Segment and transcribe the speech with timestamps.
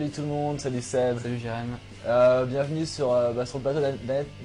[0.00, 1.18] Salut tout le monde, salut Seb.
[1.18, 1.76] Salut Jérém.
[2.06, 3.80] Euh, bienvenue sur, euh, bah, sur le plateau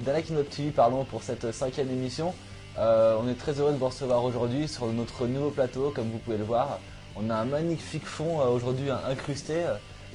[0.04, 2.34] d'Anakin TV pardon, pour cette cinquième émission.
[2.78, 6.18] Euh, on est très heureux de vous recevoir aujourd'hui sur notre nouveau plateau, comme vous
[6.18, 6.78] pouvez le voir.
[7.16, 9.64] On a un magnifique fond aujourd'hui incrusté,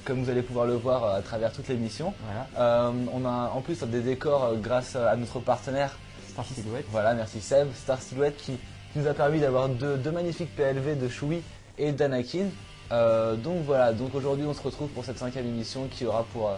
[0.05, 2.13] comme vous allez pouvoir le voir à travers toute l'émission.
[2.23, 2.93] Voilà.
[3.11, 5.97] on a en plus des décors grâce à notre partenaire.
[6.29, 6.85] Star Silhouette.
[6.91, 7.67] Voilà, merci Seb.
[7.73, 8.59] Star Silhouette qui,
[8.95, 11.41] nous a permis d'avoir deux, deux magnifiques PLV de Choui
[11.79, 12.45] et d'Anakin.
[12.91, 16.49] Euh, donc voilà, donc aujourd'hui on se retrouve pour cette cinquième émission qui aura pour,
[16.49, 16.55] euh,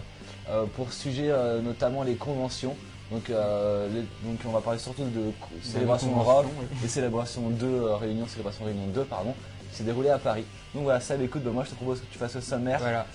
[0.50, 1.32] euh, pour sujet
[1.62, 2.76] notamment les conventions.
[3.10, 5.30] Donc, donc on va parler surtout de
[5.62, 6.46] célébration Europe
[6.82, 9.34] et célébration 2, réunion, célébration réunion 2 pardon,
[9.70, 10.44] qui s'est déroulée à Paris.
[10.74, 12.80] Donc voilà, ça écoute, bah, moi je te propose que tu fasses le sommaire.
[12.80, 13.06] Voilà.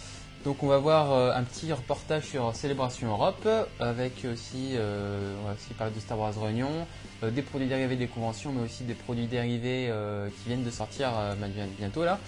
[0.45, 3.45] Donc on va voir un petit reportage sur Célébration Europe,
[3.79, 6.69] avec aussi, on va aussi parler de Star Wars Réunion,
[7.23, 9.91] des produits dérivés des conventions, mais aussi des produits dérivés
[10.37, 11.09] qui viennent de sortir
[11.77, 12.19] bientôt là.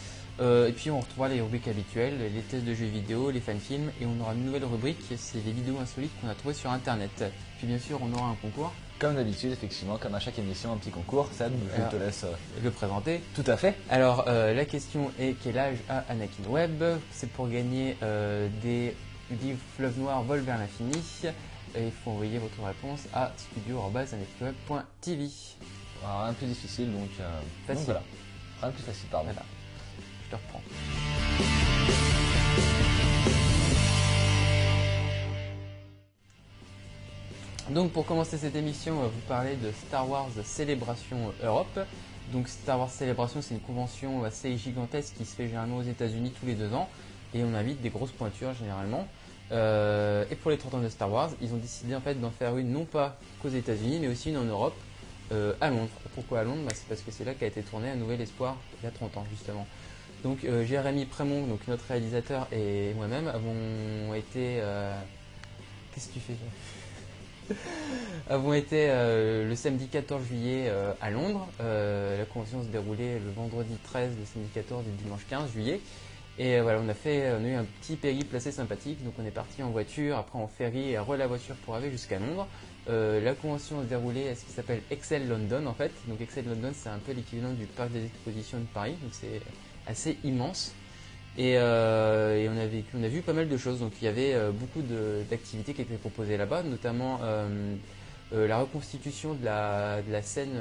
[0.41, 3.91] Euh, et puis on retrouvera les rubriques habituelles, les tests de jeux vidéo, les fan-films,
[4.01, 7.23] et on aura une nouvelle rubrique, c'est les vidéos insolites qu'on a trouvées sur internet.
[7.59, 8.73] Puis bien sûr, on aura un concours.
[8.97, 11.29] Comme d'habitude, effectivement, comme à chaque émission, un petit concours.
[11.31, 12.33] Seb, je te laisse euh,
[12.63, 13.21] le présenter.
[13.35, 13.75] Tout à fait.
[13.89, 16.83] Alors, euh, la question est quel âge a Anakin Webb?
[17.11, 17.97] C'est pour gagner
[18.61, 18.95] des
[19.41, 20.93] livres Fleuve Noir Vol vers l'infini.
[21.73, 25.29] Et il faut envoyer votre réponse à studio.anakinweb.tv.
[26.03, 27.09] Rien de plus difficile, donc,
[27.65, 27.85] facile.
[27.85, 28.03] voilà.
[28.59, 29.29] Rien de plus facile, pardon.
[37.69, 41.79] Donc pour commencer cette émission, on va vous parler de Star Wars Célébration Europe.
[42.33, 46.33] Donc Star Wars Célébration, c'est une convention assez gigantesque qui se fait généralement aux États-Unis
[46.37, 46.89] tous les deux ans
[47.33, 49.07] et on invite des grosses pointures généralement.
[49.53, 52.31] Euh, et pour les 30 ans de Star Wars, ils ont décidé en fait d'en
[52.31, 54.75] faire une non pas qu'aux États-Unis mais aussi une en Europe,
[55.31, 55.89] euh, à Londres.
[56.13, 58.57] Pourquoi à Londres bah, C'est parce que c'est là qu'a été tourné Un Nouvel Espoir
[58.81, 59.65] il y a 30 ans justement.
[60.23, 64.59] Donc euh, Jérémy Prémont, donc notre réalisateur et moi-même avons été.
[64.59, 64.93] Euh,
[65.93, 67.55] qu'est-ce que tu fais
[68.29, 70.71] avons été euh, le samedi 14 juillet
[71.01, 71.47] à Londres.
[71.59, 75.81] la convention se déroulait le vendredi 13, le samedi 14 et le dimanche 15 juillet.
[76.37, 79.03] Et voilà, on a fait, eu un petit périple assez sympathique.
[79.03, 81.91] Donc on est parti en voiture, après en ferry et re la voiture pour arriver
[81.91, 82.47] jusqu'à Londres.
[82.87, 85.91] la convention se déroulait à ce qui s'appelle Excel London en fait.
[86.07, 88.95] Donc Excel London, c'est un peu l'équivalent du parc des expositions de Paris.
[89.01, 89.41] Donc c'est
[89.87, 90.73] assez immense.
[91.39, 93.79] Euh, et, on, a vécu, on a vu pas mal de choses.
[93.79, 94.81] Donc il y avait euh, beaucoup
[95.29, 97.75] d'activités qui étaient proposées là-bas, notamment euh,
[98.31, 100.59] la reconstitution de la, scène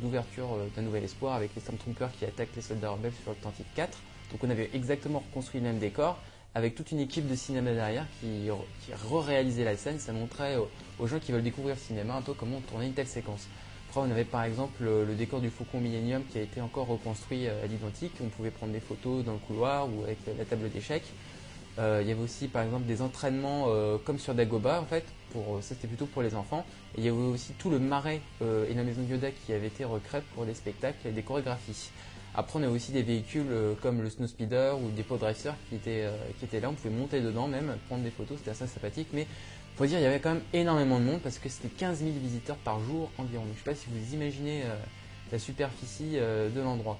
[0.00, 3.66] d'ouverture d'un nouvel espoir avec les Stormtroopers qui attaquent les soldats rebelles sur le Tantive
[3.74, 3.98] 4.
[4.30, 6.18] Donc on avait exactement reconstruit le même décor
[6.54, 8.48] avec toute une équipe de cinéma derrière qui,
[8.84, 9.98] qui re-réalisait la scène.
[9.98, 10.68] Ça montrait aux,
[11.00, 13.48] aux, gens qui veulent découvrir le cinéma un peu comment tourner une telle séquence
[14.00, 17.64] on avait par exemple le, décor du Faucon Millennium qui a été encore reconstruit euh,
[17.64, 18.12] à l'identique.
[18.22, 21.04] On pouvait prendre des photos dans le couloir ou avec la table d'échecs.
[21.78, 25.04] Euh, il y avait aussi par exemple des entraînements euh, comme sur Dagoba en fait,
[25.30, 26.64] pour, ça c'était plutôt pour les enfants.
[26.96, 29.84] Et il y avait aussi tout le marais et la maison Yoda qui avait été
[29.84, 31.90] recréé pour des spectacles et des chorégraphies.
[32.34, 33.46] Après on a aussi des véhicules
[33.82, 35.20] comme le Snow Speeder ou des Pod
[35.68, 36.06] qui étaient,
[36.38, 39.08] qui étaient là, on pouvait monter dedans même, prendre des photos, c'était assez sympathique.
[39.76, 42.10] Faut dire, il y avait quand même énormément de monde parce que c'était 15 000
[42.22, 43.44] visiteurs par jour environ.
[43.46, 44.74] je ne sais pas si vous imaginez euh,
[45.30, 46.98] la superficie euh, de l'endroit.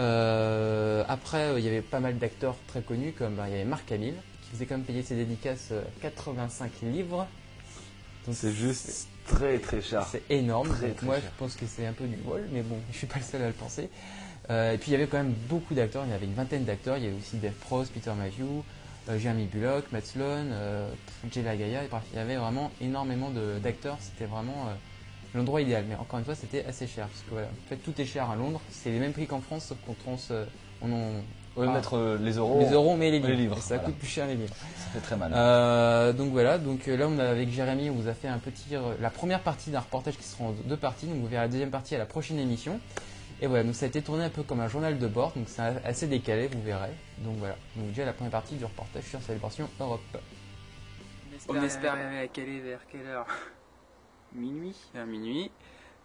[0.00, 3.64] Euh, après, il y avait pas mal d'acteurs très connus comme bah, il y avait
[3.64, 7.26] Marc Hamill qui faisait quand même payer ses dédicaces 85 livres.
[8.32, 10.06] c'est juste très très cher.
[10.10, 10.74] C'est énorme.
[11.02, 13.24] moi, je pense que c'est un peu du vol, mais bon, je suis pas le
[13.24, 13.90] seul à le penser.
[14.48, 16.04] et puis il y avait quand même beaucoup d'acteurs.
[16.06, 16.96] Il y avait une vingtaine d'acteurs.
[16.96, 18.64] Il y avait aussi Dave Prost, Peter Mayhew,
[19.16, 20.90] Jeremy Bullock, Matt Sloan, euh,
[21.32, 21.80] Jella Gaia,
[22.12, 23.30] il y avait vraiment énormément
[23.62, 24.74] d'acteurs, c'était vraiment euh,
[25.34, 25.84] l'endroit idéal.
[25.88, 28.30] Mais encore une fois, c'était assez cher, parce que voilà, en fait, tout est cher
[28.30, 30.18] à Londres, c'est les mêmes prix qu'en France, sauf qu'on trans,
[30.82, 31.10] on en,
[31.56, 32.60] on va mettre les euros.
[32.60, 33.58] Les euros, mais les livres.
[33.58, 34.54] ça coûte plus cher les livres.
[34.54, 36.14] Ça fait très mal.
[36.14, 39.10] donc voilà, donc là on a, avec Jérémy, on vous a fait un petit, la
[39.10, 41.06] première partie d'un reportage qui sera en deux parties.
[41.06, 42.78] Donc vous verrez la deuxième partie à la prochaine émission.
[43.40, 45.44] Et voilà, donc ça a été tourné un peu comme un journal de bord, donc
[45.46, 46.90] c'est assez décalé, vous verrez.
[47.24, 50.00] Donc voilà, donc déjà la première partie du reportage sur Célébration Europe.
[51.48, 53.26] On espère, arriver à Calais vers quelle heure?
[54.34, 54.76] Minuit.
[54.94, 55.50] À minuit.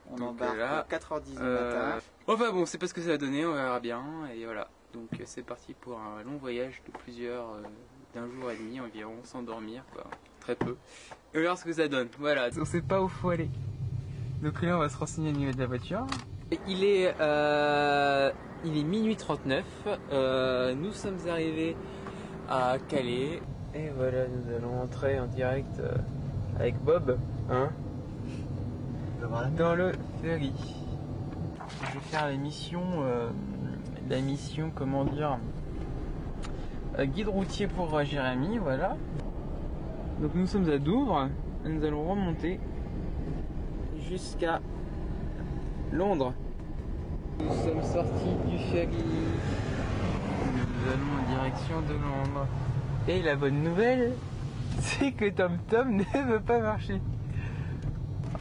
[0.10, 2.06] On donc embarque à 4h10 du euh, matin.
[2.28, 4.04] Enfin bon, c'est pas ce que ça va donner, on verra bien.
[4.34, 7.62] Et voilà, donc c'est parti pour un long voyage de plusieurs, euh,
[8.14, 10.06] d'un jour et demi environ, sans dormir, quoi.
[10.40, 10.78] Très peu.
[11.34, 12.10] Et on verra ce que ça donne.
[12.20, 13.50] Voilà, on sait pas où faut aller.
[14.42, 16.06] Donc là, on va se renseigner au niveau de la voiture.
[16.68, 18.32] Il est, euh,
[18.66, 19.64] il est minuit 39.
[20.12, 21.76] Euh, nous sommes arrivés
[22.50, 23.42] à Calais.
[23.74, 25.92] Et voilà, nous allons entrer en direct euh,
[26.60, 27.18] avec Bob.
[27.50, 27.70] Hein
[29.58, 30.52] dans le ferry.
[31.82, 32.82] Je vais faire la mission,
[34.10, 35.40] la mission, comment dire,
[37.00, 38.98] guide routier pour Jérémy, voilà.
[40.22, 41.30] Donc nous sommes à Douvres,
[41.64, 42.60] nous allons remonter
[44.10, 44.60] jusqu'à
[45.94, 46.34] Londres.
[47.40, 49.04] Nous sommes sortis du ferry.
[50.46, 52.48] Nous allons en direction de Londres.
[53.08, 54.14] Et la bonne nouvelle,
[54.80, 57.02] c'est que Tom Tom ne veut pas marcher.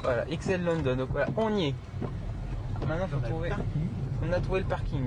[0.03, 1.75] Voilà, XL London, donc voilà, on y est.
[2.89, 3.51] Maintenant, faut trouver.
[4.29, 5.05] On a trouvé le parking.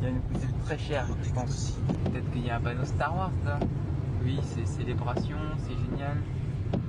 [0.00, 1.78] Il va nous coûter très cher, je pense.
[2.04, 3.58] Peut-être qu'il y a un panneau Star Wars là.
[4.24, 6.16] Oui, c'est célébration, c'est génial.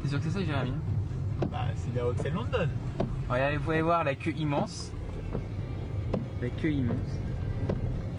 [0.04, 0.74] C'est sûr que c'est ça, Jérémy?
[1.52, 2.70] Bah, c'est la XL London.
[3.30, 4.92] Regardez, vous pouvez voir la queue immense.
[6.40, 6.96] La queue immense.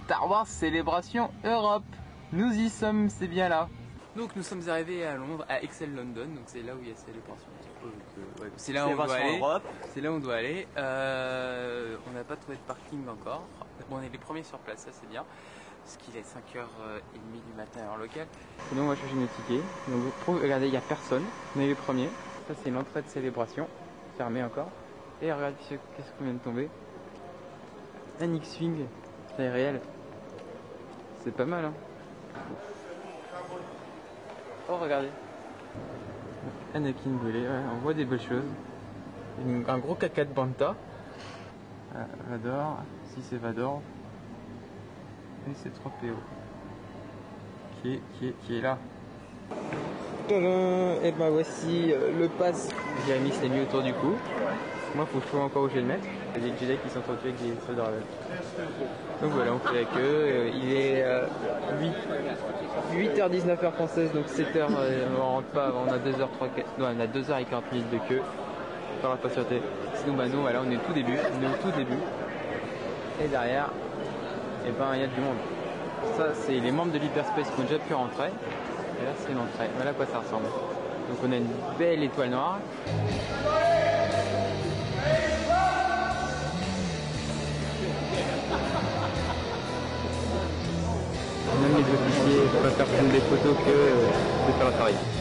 [0.06, 1.84] Star Wars Célébration Europe.
[2.32, 3.68] Nous y sommes, c'est bien là.
[4.16, 6.90] Donc nous sommes arrivés à Londres, à Excel London, donc c'est là où il y
[6.90, 7.46] a célébration.
[8.56, 9.40] c'est là où on doit aller.
[9.94, 10.66] C'est là où on doit aller.
[10.76, 13.44] Euh, on n'a pas trouvé de parking encore.
[13.88, 15.24] Bon, on est les premiers sur place, ça c'est bien.
[15.84, 18.26] Parce qu'il est 5h30 du matin en local.
[18.72, 19.64] Et donc on va chercher nos tickets.
[19.88, 21.22] Donc regardez, il n'y a personne.
[21.56, 22.10] On est les premiers.
[22.48, 23.68] Ça c'est l'entrée de célébration.
[24.16, 24.70] Fermée encore.
[25.22, 26.68] Et regardez qu'est-ce qu'on vient de tomber.
[28.20, 28.86] Un X-Wing,
[29.36, 29.80] c'est réel.
[31.22, 31.72] C'est pas mal hein.
[34.68, 35.08] Oh, regardez.
[36.74, 38.44] Anakin brûlé, on voit des belles choses.
[39.68, 40.74] un gros caca de Banta.
[41.94, 42.78] Ah, Vador,
[43.14, 43.80] si c'est Vador.
[45.48, 46.14] Et c'est 3PO.
[47.80, 48.78] Qui est, qui est, qui est là.
[50.30, 52.68] Et ben voici euh, le pass.
[53.06, 54.14] Jérémy s'est mis autour du cou.
[54.94, 56.04] Moi, faut que je trouve encore où je vais le mettre.
[56.34, 57.90] Il y a des Jedi qui sont entretués avec des soldats
[59.22, 60.00] Donc voilà, on fait la queue.
[60.00, 61.04] Euh, il est
[62.92, 64.66] 8, h 19 h française, donc 7h,
[65.18, 66.48] on rentre pas on a 2h, 3,
[66.78, 68.22] non, on a 2h et 40 minutes de queue.
[68.96, 69.60] Il faudra patienter.
[69.94, 71.12] Sinon, bah nous, voilà, on est au tout début.
[71.16, 72.00] On est au tout début.
[73.22, 73.70] Et derrière,
[74.64, 75.36] et eh ben, il y a du monde.
[76.16, 78.28] Ça, c'est les membres de l'Hyperspace qui ont déjà pu rentrer.
[78.28, 79.68] Et là, c'est l'entrée.
[79.76, 80.44] Voilà à quoi ça ressemble.
[81.08, 81.48] Donc on a une
[81.78, 82.58] belle étoile noire.
[91.68, 95.17] Même les officiers préfèrent prendre des photos que de faire le travail.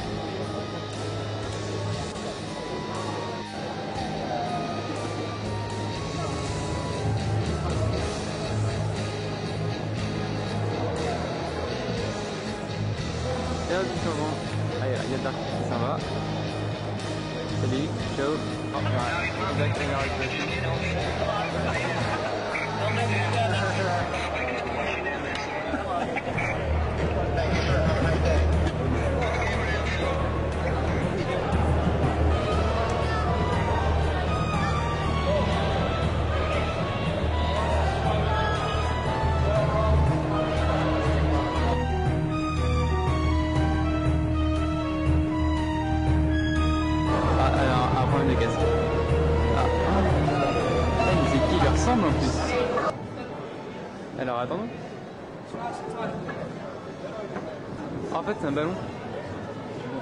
[58.47, 58.73] Un ballon.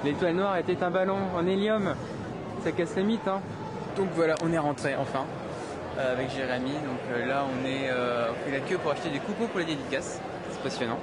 [0.04, 1.94] L'étoile noire était un ballon en hélium.
[2.62, 3.40] Ça casse les mythes hein.
[3.96, 5.24] Donc voilà, on est rentré enfin
[5.98, 6.70] euh, avec Jérémy.
[6.70, 9.58] Donc euh, là on est euh, on fait la queue pour acheter des coupons pour
[9.58, 10.20] les dédicaces.
[10.50, 10.98] C'est passionnant.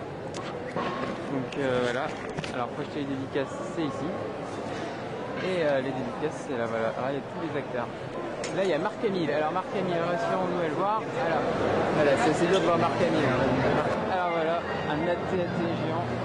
[0.75, 2.07] Donc voilà.
[2.53, 4.07] Alors pour acheter les dédicaces c'est ici.
[5.43, 6.93] Et les dédicaces c'est là voilà.
[6.97, 7.87] Alors il y a tous les acteurs.
[8.55, 9.31] Là, il y a Marc Camille.
[9.31, 11.01] Alors, Marc Camille, rassurons-nous à le voir.
[11.25, 11.41] Alors,
[11.95, 13.25] voilà, c'est dur de voir Marc Camille.
[13.25, 14.11] Hein.
[14.13, 14.59] Alors voilà,
[14.91, 16.22] un AT-AT géant.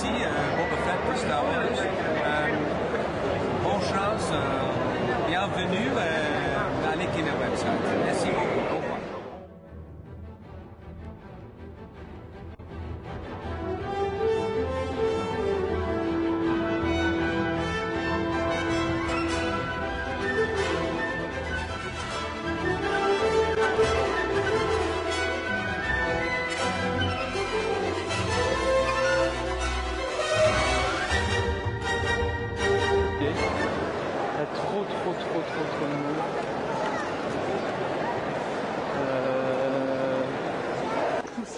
[0.00, 1.59] Boulogne ici, euh, Boba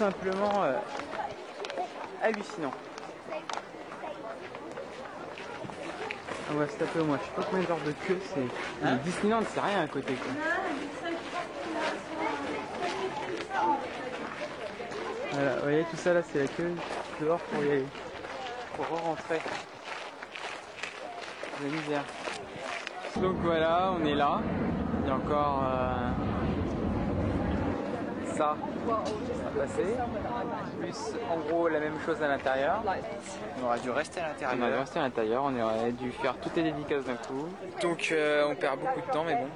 [0.03, 0.73] simplement euh,
[2.21, 2.73] hallucinant.
[6.51, 8.47] On va se taper au moins, je sais pas combien d'heures de queue c'est.
[8.83, 10.13] Mais Disneyland, c'est rien à côté.
[10.15, 10.33] Quoi.
[15.31, 16.73] Voilà, vous voyez tout ça là, c'est la queue
[17.21, 17.85] dehors pour y aller.
[18.75, 19.39] Pour re-rentrer.
[21.61, 22.03] La misère.
[23.21, 24.41] Donc voilà, on est là.
[25.01, 26.11] Il y a encore euh,
[28.35, 28.57] ça
[29.53, 29.95] passer.
[30.79, 32.81] Plus en gros la même chose à l'intérieur.
[33.61, 34.67] On aurait dû rester à On l'intérieur.
[34.67, 37.47] aurait resté à l'intérieur, on aurait dû faire toutes les dédicaces d'un coup.
[37.81, 39.47] Donc euh, on perd beaucoup de temps, mais bon,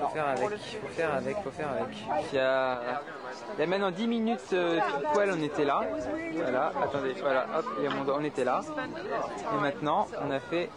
[0.00, 1.96] faut faire avec, faut faire avec, faut faire avec.
[2.32, 2.80] Il y a,
[3.56, 4.78] il y a maintenant 10 minutes euh,
[5.12, 5.82] poil, on était là.
[6.34, 8.60] Voilà, attendez, voilà, hop, il y a mon doigt, on était là.
[9.52, 10.68] Et maintenant, on a fait.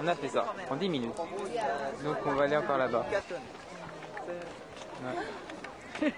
[0.00, 1.14] On a fait ça en 10 minutes.
[2.04, 3.06] Donc on va aller encore là-bas.
[5.02, 6.12] Ouais.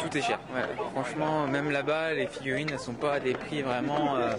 [0.00, 0.38] Tout est cher.
[0.54, 0.62] Ouais,
[0.92, 4.16] franchement, même là-bas, les figurines ne sont pas à des prix vraiment.
[4.16, 4.32] euh,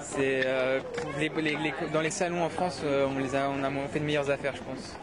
[0.00, 0.80] c'est euh,
[1.18, 4.00] les- les- les- dans les salons en France, euh, on les a, on a fait
[4.00, 4.96] de meilleures affaires, je pense.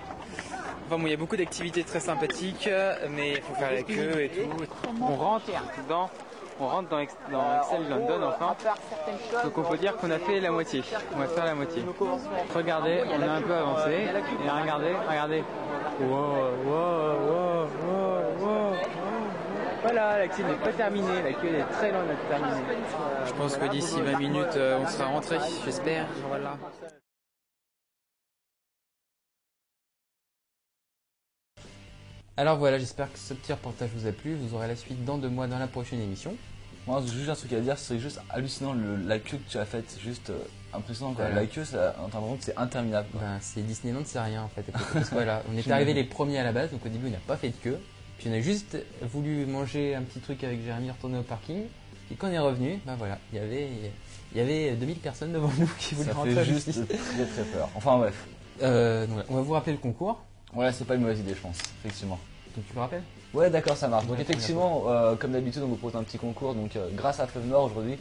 [0.87, 2.69] Enfin bon, il y a beaucoup d'activités très sympathiques,
[3.11, 4.49] mais il faut faire la queue et tout.
[5.01, 5.51] On rentre
[5.87, 6.09] dans,
[6.59, 6.97] on rentre dans,
[7.31, 8.55] dans Excel London enfin.
[9.43, 10.83] Donc on peut dire qu'on a fait la moitié.
[11.15, 11.83] On va faire la moitié.
[12.53, 13.91] Regardez, on a un peu avancé.
[13.91, 15.43] Et regardez, regardez.
[16.01, 16.09] Wow,
[16.65, 18.75] wow, wow, wow, wow.
[19.83, 22.77] Voilà, la queue n'est pas terminée, la queue est très loin d'être terminée.
[23.25, 26.05] Je pense que d'ici 20 minutes, euh, on sera rentré, j'espère.
[26.29, 26.57] Voilà.
[32.37, 34.35] Alors voilà, j'espère que ce petit reportage vous a plu.
[34.35, 36.35] Vous aurez la suite dans deux mois dans la prochaine émission.
[36.87, 39.57] Moi, j'ai juste un truc à dire, c'est juste hallucinant le- la queue que tu
[39.57, 40.39] as faite, juste euh,
[40.73, 41.13] impressionnant.
[41.13, 41.25] Quoi.
[41.25, 41.41] Voilà.
[41.41, 43.07] La queue, ça, en termes de c'est interminable.
[43.13, 44.63] Ben, c'est Disneyland, c'est rien en fait.
[44.93, 47.11] Parce que voilà, on est arrivés les premiers à la base, donc au début on
[47.11, 47.79] n'a pas fait de queue.
[48.17, 51.63] Puis on a juste voulu manger un petit truc avec Jérémy, retourner au parking.
[52.11, 53.69] Et quand on est revenu, ben voilà, il y avait,
[54.33, 57.43] il y avait 2000 personnes devant nous qui voulaient Ça rentrer fait juste très très
[57.53, 57.69] peur.
[57.75, 58.25] Enfin bref.
[58.61, 60.21] Euh, donc, on va vous rappeler le concours.
[60.55, 62.19] Ouais, c'est pas une mauvaise idée, je pense, effectivement.
[62.55, 63.03] Donc tu le rappelles?
[63.33, 64.05] Ouais, d'accord, ça marche.
[64.05, 66.53] Donc effectivement, euh, comme d'habitude, on vous propose un petit concours.
[66.53, 67.97] Donc euh, grâce à Fleuve Nord aujourd'hui,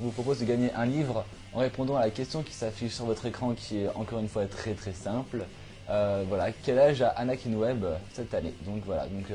[0.00, 3.06] on vous propose de gagner un livre en répondant à la question qui s'affiche sur
[3.06, 5.44] votre écran, qui est encore une fois très très simple.
[5.88, 8.52] Euh, voilà, quel âge a Anakin Webb cette année?
[8.66, 9.26] Donc voilà, donc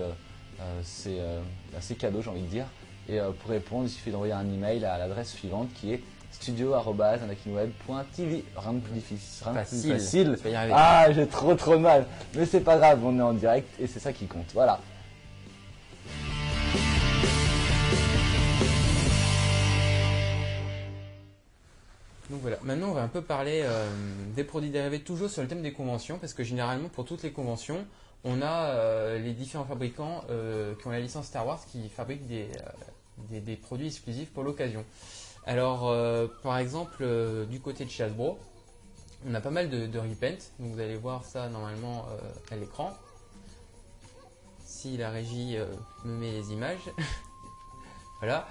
[0.83, 1.19] c'est
[1.77, 2.65] assez cadeau, j'ai envie de dire.
[3.07, 8.45] Et pour répondre, il suffit d'envoyer un email à l'adresse suivante qui est studio@anakinweb.tv.
[8.55, 10.37] Rien de plus difficile, rien de plus Facile.
[10.71, 12.05] Ah, j'ai trop trop mal.
[12.35, 14.51] Mais c'est pas grave, on est en direct et c'est ça qui compte.
[14.53, 14.79] Voilà.
[22.29, 23.89] Donc voilà, maintenant on va un peu parler euh,
[24.35, 27.31] des produits dérivés toujours sur le thème des conventions, parce que généralement pour toutes les
[27.31, 27.83] conventions,
[28.23, 32.27] on a euh, les différents fabricants euh, qui ont la licence Star Wars qui fabriquent
[32.27, 32.47] des,
[33.29, 34.85] des, des produits exclusifs pour l'occasion.
[35.49, 38.37] Alors euh, par exemple euh, du côté de chez Hasbro,
[39.27, 40.07] on a pas mal de, de donc
[40.59, 42.91] vous allez voir ça normalement euh, à l'écran.
[44.63, 45.57] Si la régie
[46.05, 46.91] me met les images.
[48.19, 48.47] voilà.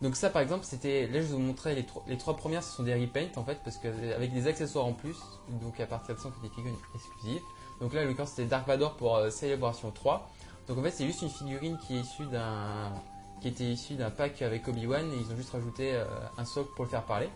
[0.00, 2.74] Donc ça par exemple c'était là je vous montrais les, tro- les trois premières ce
[2.74, 5.16] sont des repaint en fait parce que avec des accessoires en plus
[5.60, 7.42] donc à partir de ça on fait des figurines exclusives.
[7.82, 10.26] Donc là en l'occurrence c'était Dark Vador pour Célébration 3.
[10.68, 12.90] Donc en fait c'est juste une figurine qui est issue d'un
[13.40, 16.04] qui était issue d'un pack avec Obi-Wan et ils ont juste rajouté euh,
[16.38, 17.28] un socle pour le faire parler.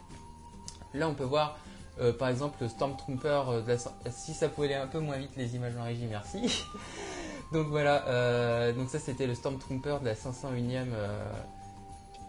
[0.94, 1.58] Là on peut voir
[2.00, 5.16] euh, par exemple le Stormtrooper euh, de la si ça pouvait aller un peu moins
[5.16, 6.64] vite les images en régie merci.
[7.52, 11.24] donc voilà donc ça c'était le Stormtrooper de la 501ème euh,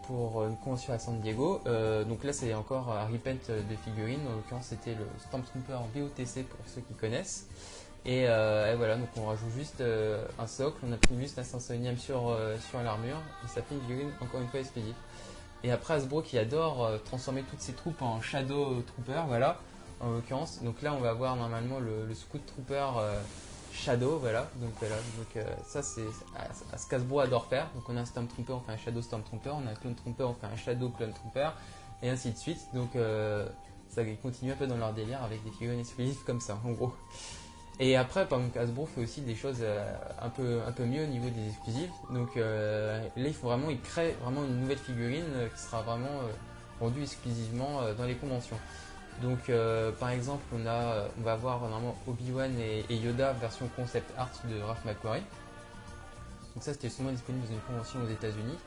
[0.06, 1.60] pour une convention à San Diego.
[2.08, 4.20] Donc là, c'est encore un repaint de figurines.
[4.30, 7.48] En l'occurrence, c'était le Stormtrooper en BOTC pour ceux qui connaissent.
[8.04, 10.78] Et, euh, et voilà, donc on rajoute juste euh, un socle.
[10.86, 13.16] On a pris juste un 501ème sur, euh, sur l'armure.
[13.44, 14.94] Et ça fait une figurine encore une fois exclusive.
[15.64, 19.58] Et après, Hasbro qui adore transformer toutes ses troupes en Shadow Trooper, voilà,
[20.00, 20.62] en l'occurrence.
[20.62, 22.86] Donc là, on va voir normalement le, Scout Trooper
[23.72, 24.48] Shadow, voilà.
[24.56, 26.04] Donc voilà, donc ça c'est
[26.76, 27.68] ce qu'Hasbro adore faire.
[27.74, 30.24] Donc on a un Stormtrooper, on fait un Shadow Stormtrooper, on a un Clone Trooper,
[30.24, 31.48] on fait un Shadow Clone Trooper.
[32.02, 32.60] et ainsi de suite.
[32.72, 32.90] Donc
[33.88, 36.92] ça continue un peu dans leur délire avec des figurines exclusives comme ça, en gros.
[37.78, 41.04] Et après, par exemple, Hasbro fait aussi des choses euh, un, peu, un peu mieux
[41.04, 41.90] au niveau des exclusives.
[42.10, 45.82] Donc euh, là, il faut vraiment, il crée vraiment une nouvelle figurine euh, qui sera
[45.82, 46.32] vraiment euh,
[46.80, 48.58] vendue exclusivement dans les conventions.
[49.22, 49.50] Donc
[49.98, 54.60] par exemple, on, a, on va avoir normalement Obi-Wan et, Yoda version concept art de
[54.60, 55.22] Ralph McQuarrie.
[56.54, 58.58] Donc ça, c'était seulement disponible dans une convention aux États-Unis.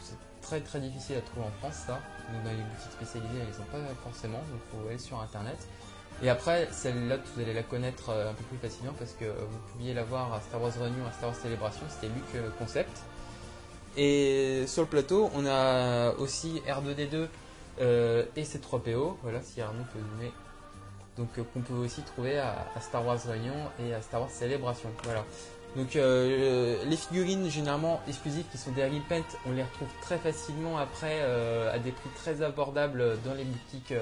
[0.00, 2.00] C'est très très difficile à trouver en France ça.
[2.32, 5.20] Donc dans les boutiques spécialisées, elles ne sont pas forcément, donc il faut aller sur
[5.20, 5.58] internet.
[6.22, 9.58] Et après, celle-là, vous allez la connaître euh, un peu plus facilement parce que vous
[9.72, 13.02] pouviez la voir à Star Wars Réunion, à Star Wars Célébration, c'était Luc euh, Concept.
[13.96, 17.26] Et sur le plateau, on a aussi R2D2
[17.80, 20.32] euh, et C3PO, voilà, si Arnaud peut zoomer.
[21.18, 24.90] Donc euh, qu'on peut aussi trouver à, Star Wars Réunion et à Star Wars Célébration,
[25.02, 25.24] voilà.
[25.74, 31.22] Donc les figurines généralement exclusives qui sont des repaint, on les retrouve très facilement après
[31.22, 33.94] à des prix très abordables dans les boutiques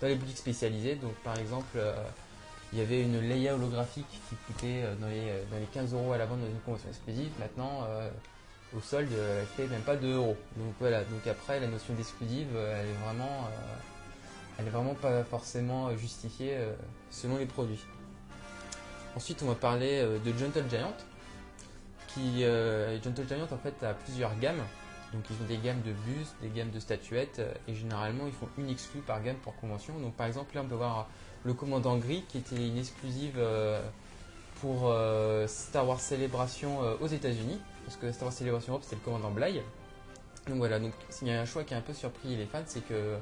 [0.00, 0.96] dans les boutiques spécialisées.
[0.96, 1.94] Donc par exemple, euh,
[2.72, 6.12] il y avait une Leia holographique qui coûtait euh, dans les, dans les 15 euros
[6.12, 7.30] à la vente dans une convention exclusive.
[7.38, 8.10] Maintenant, euh,
[8.76, 10.36] au solde, euh, elle fait même pas 2 euros.
[10.56, 11.04] Donc voilà.
[11.04, 13.48] Donc après, la notion d'exclusive, euh, elle est vraiment,
[14.58, 16.72] euh, vraiment pas forcément euh, justifiée euh,
[17.10, 17.84] selon les produits.
[19.16, 20.94] Ensuite, on va parler euh, de Gentle Giant,
[22.08, 24.62] qui euh, Gentle Giant en fait a plusieurs gammes.
[25.14, 28.32] Donc ils ont des gammes de bustes, des gammes de statuettes, euh, et généralement ils
[28.32, 29.98] font une exclue par gamme pour convention.
[30.00, 31.08] Donc par exemple là on peut voir
[31.44, 33.80] le commandant gris qui était une exclusive euh,
[34.60, 38.96] pour euh, Star Wars Célébration euh, aux États-Unis, parce que Star Wars Célébration Europe c'était
[38.96, 39.60] le commandant Bly.
[40.48, 42.62] Donc voilà, donc il y a un choix qui a un peu surpris les fans,
[42.66, 43.16] c'est que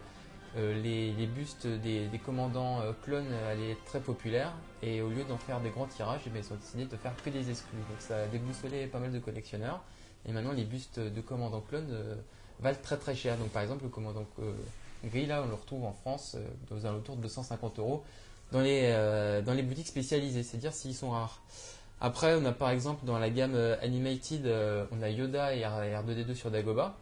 [0.57, 5.71] les, bustes des, commandants clones allaient être très populaires et au lieu d'en faire des
[5.71, 7.79] grands tirages, eh ils ont décidé de faire que des exclus.
[7.79, 9.81] Donc ça a déboussolé pas mal de collectionneurs
[10.27, 12.15] et maintenant les bustes de commandants clones euh,
[12.61, 13.37] valent très très cher.
[13.37, 14.53] Donc par exemple le commandant euh,
[15.05, 18.05] gris là on le retrouve en France euh, aux alentours de 250 euros
[18.53, 21.41] dans les, euh, dans les boutiques spécialisées, c'est-à-dire s'ils sont rares.
[22.01, 24.47] Après on a par exemple dans la gamme Animated,
[24.91, 26.97] on a Yoda et R- R2D2 sur Dagobah.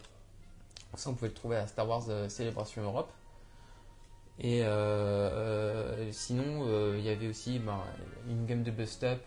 [0.97, 3.11] Ça on pouvait le trouver à Star Wars Célébration Europe.
[4.39, 4.63] Et
[6.13, 7.79] sinon, il y avait aussi ben,
[8.29, 9.27] une gamme de bust-up.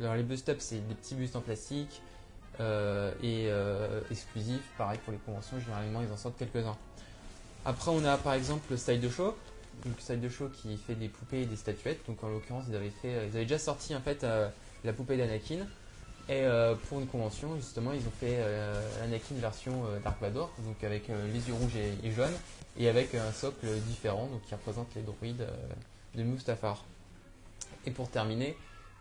[0.00, 2.02] alors les bust-up, c'est des petits bustes en plastique
[2.60, 4.68] et euh, exclusifs.
[4.78, 6.76] Pareil pour les conventions, généralement ils en sortent quelques-uns.
[7.64, 9.36] Après, on a par exemple le Style de Show.
[9.84, 12.06] Donc Style de Show qui fait des poupées et des statuettes.
[12.06, 14.48] Donc en l'occurrence, ils avaient fait, ils avaient déjà sorti en fait euh,
[14.84, 15.66] la poupée d'Anakin.
[16.28, 20.52] Et euh, pour une convention, justement, ils ont fait euh, Anakin version euh, Dark Vador,
[20.64, 22.34] donc avec euh, les yeux rouges et, et jaunes,
[22.78, 25.56] et avec un socle différent, donc qui représente les droïdes euh,
[26.14, 26.84] de Mustafar.
[27.86, 28.56] Et pour terminer,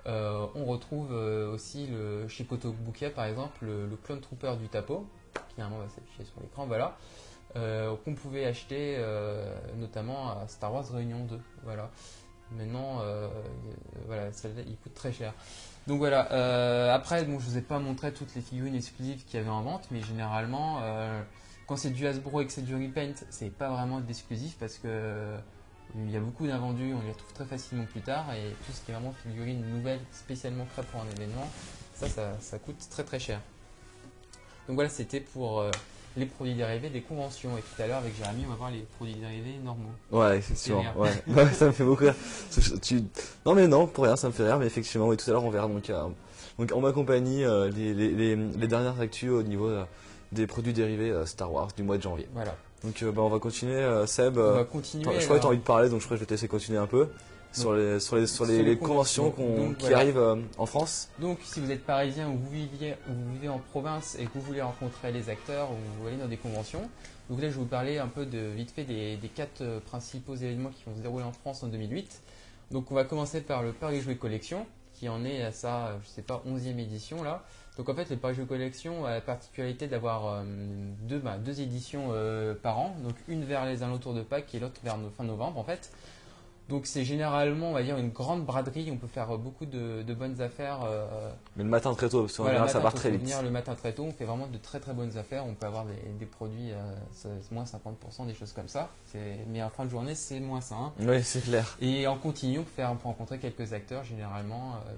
[0.08, 5.06] euh, on retrouve euh, aussi le chez Bouquet, par exemple, le, Clone Trooper du Tapo,
[5.34, 6.98] qui normalement va s'afficher sur l'écran, voilà,
[7.56, 8.98] euh, qu'on pouvait acheter
[9.78, 11.90] notamment à Star Wars Réunion 2, voilà.
[12.58, 13.02] Maintenant,
[14.08, 14.28] voilà,
[14.68, 15.34] il coûte très cher.
[15.88, 19.42] Donc voilà, après, bon, je vous ai pas montré toutes les figurines exclusives qu'il y
[19.42, 20.82] avait en vente, mais généralement,
[21.68, 25.38] quand c'est du Hasbro et que c'est du repaint, c'est pas vraiment d'exclusif parce que
[25.96, 28.82] il y a beaucoup d'invendus, on les retrouve très facilement plus tard, et tout ce
[28.82, 31.48] qui est vraiment figurine nouvelle, spécialement prêt pour un événement,
[31.96, 33.40] ça, ça, ça coûte très très cher.
[34.68, 35.72] Donc voilà, c'était pour euh,
[36.18, 38.82] les produits dérivés des conventions, et tout à l'heure avec Jérémy, on va voir les
[38.98, 39.90] produits dérivés normaux.
[40.12, 40.84] Ouais, effectivement.
[40.96, 41.12] Ouais.
[41.54, 42.16] Ça me fait beaucoup rire.
[42.82, 43.04] Tu-
[43.46, 45.44] Non mais non, pour rien, ça me fait rire, mais effectivement, oui, tout à l'heure
[45.44, 46.08] on verra donc, euh,
[46.58, 49.84] donc en ma compagnie euh, les, les, les, les dernières actus au niveau euh,
[50.32, 52.28] des produits dérivés Star Wars du mois de janvier.
[52.34, 52.56] Voilà.
[52.84, 54.38] Donc euh, bah, on va continuer, euh, Seb.
[54.38, 55.04] On euh, va continuer.
[55.20, 56.34] je crois que tu as envie de parler, donc je crois que je vais te
[56.34, 57.10] laisser continuer un peu
[57.54, 59.98] sur les sur les sur les, Sur les les conventions Donc, qui voilà.
[59.98, 61.10] arrivent euh, en France.
[61.20, 64.30] Donc, si vous êtes parisien ou vous vivez, ou vous vivez en province et que
[64.36, 66.90] vous voulez rencontrer les acteurs ou vous allez dans des conventions,
[67.30, 70.36] donc là, je vais vous parler un peu de vite fait des, des quatre principaux
[70.36, 72.22] événements qui vont se dérouler en France en 2008.
[72.72, 76.10] Donc, on va commencer par le Paris Jouet Collection, qui en est à sa, je
[76.10, 77.44] sais pas, 11e édition là.
[77.78, 80.44] Donc, en fait, le Paris Jouet Collection a la particularité d'avoir euh,
[81.04, 84.60] deux, bah, deux éditions euh, par an, donc une vers les alentours de Pâques et
[84.60, 85.92] l'autre vers fin novembre en fait.
[86.70, 88.90] Donc c'est généralement, on va dire, une grande braderie.
[88.92, 90.80] On peut faire beaucoup de, de bonnes affaires.
[90.86, 93.22] euh, Mais le matin très tôt, parce qu'en général ça part très vite.
[93.22, 94.04] venir le matin très tôt.
[94.04, 95.46] On fait vraiment de très très bonnes affaires.
[95.46, 98.90] On peut avoir des, des produits euh, moins 50%, des choses comme ça.
[99.48, 100.76] Mais en fin de journée, c'est moins ça.
[100.76, 100.94] hein.
[101.00, 101.76] Oui, c'est clair.
[101.82, 104.92] Et en continu, on peut, faire, on peut rencontrer quelques acteurs généralement euh,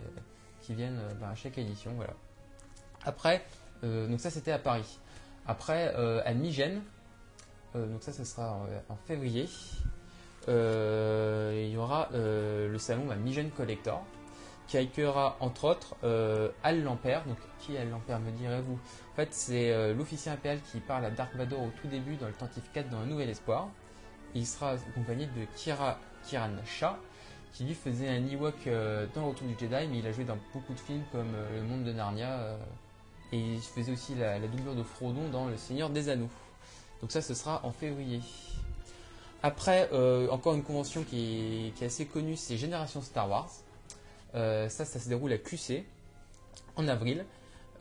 [0.62, 1.92] qui viennent ben, à chaque édition.
[1.96, 2.14] Voilà.
[3.06, 3.44] Après,
[3.84, 5.00] euh, donc ça c'était à Paris.
[5.46, 6.82] Après, euh, à Migène,
[7.76, 9.50] euh, donc ça, ce sera en, février,
[10.48, 14.04] il y aura le salon Migène Collector,
[14.68, 15.96] qui accueillera entre autres
[16.64, 17.26] Al Lampert.
[17.26, 18.80] Donc, qui est Al Lampert, me direz-vous?
[19.12, 22.34] En fait, c'est l'officier impérial qui parle à Dark Vador au tout début dans le
[22.34, 23.70] Tentif 4 dans Un Nouvel Espoir.
[24.36, 26.98] Il sera accompagné de Kira Kiran Shah,
[27.54, 28.66] qui lui faisait un Ewok
[29.14, 31.64] dans le Retour du Jedi, mais il a joué dans beaucoup de films comme Le
[31.64, 32.58] Monde de Narnia.
[33.34, 36.30] Et il faisait aussi la, doublure de Frodon dans Le Seigneur des Anneaux.
[37.02, 38.22] Donc ça, ce sera en février.
[39.42, 43.50] Après, euh, encore une convention qui est, assez connue, c'est Génération Star Wars.
[44.36, 45.84] Euh, ça, ça se déroule à QC
[46.76, 47.26] en avril.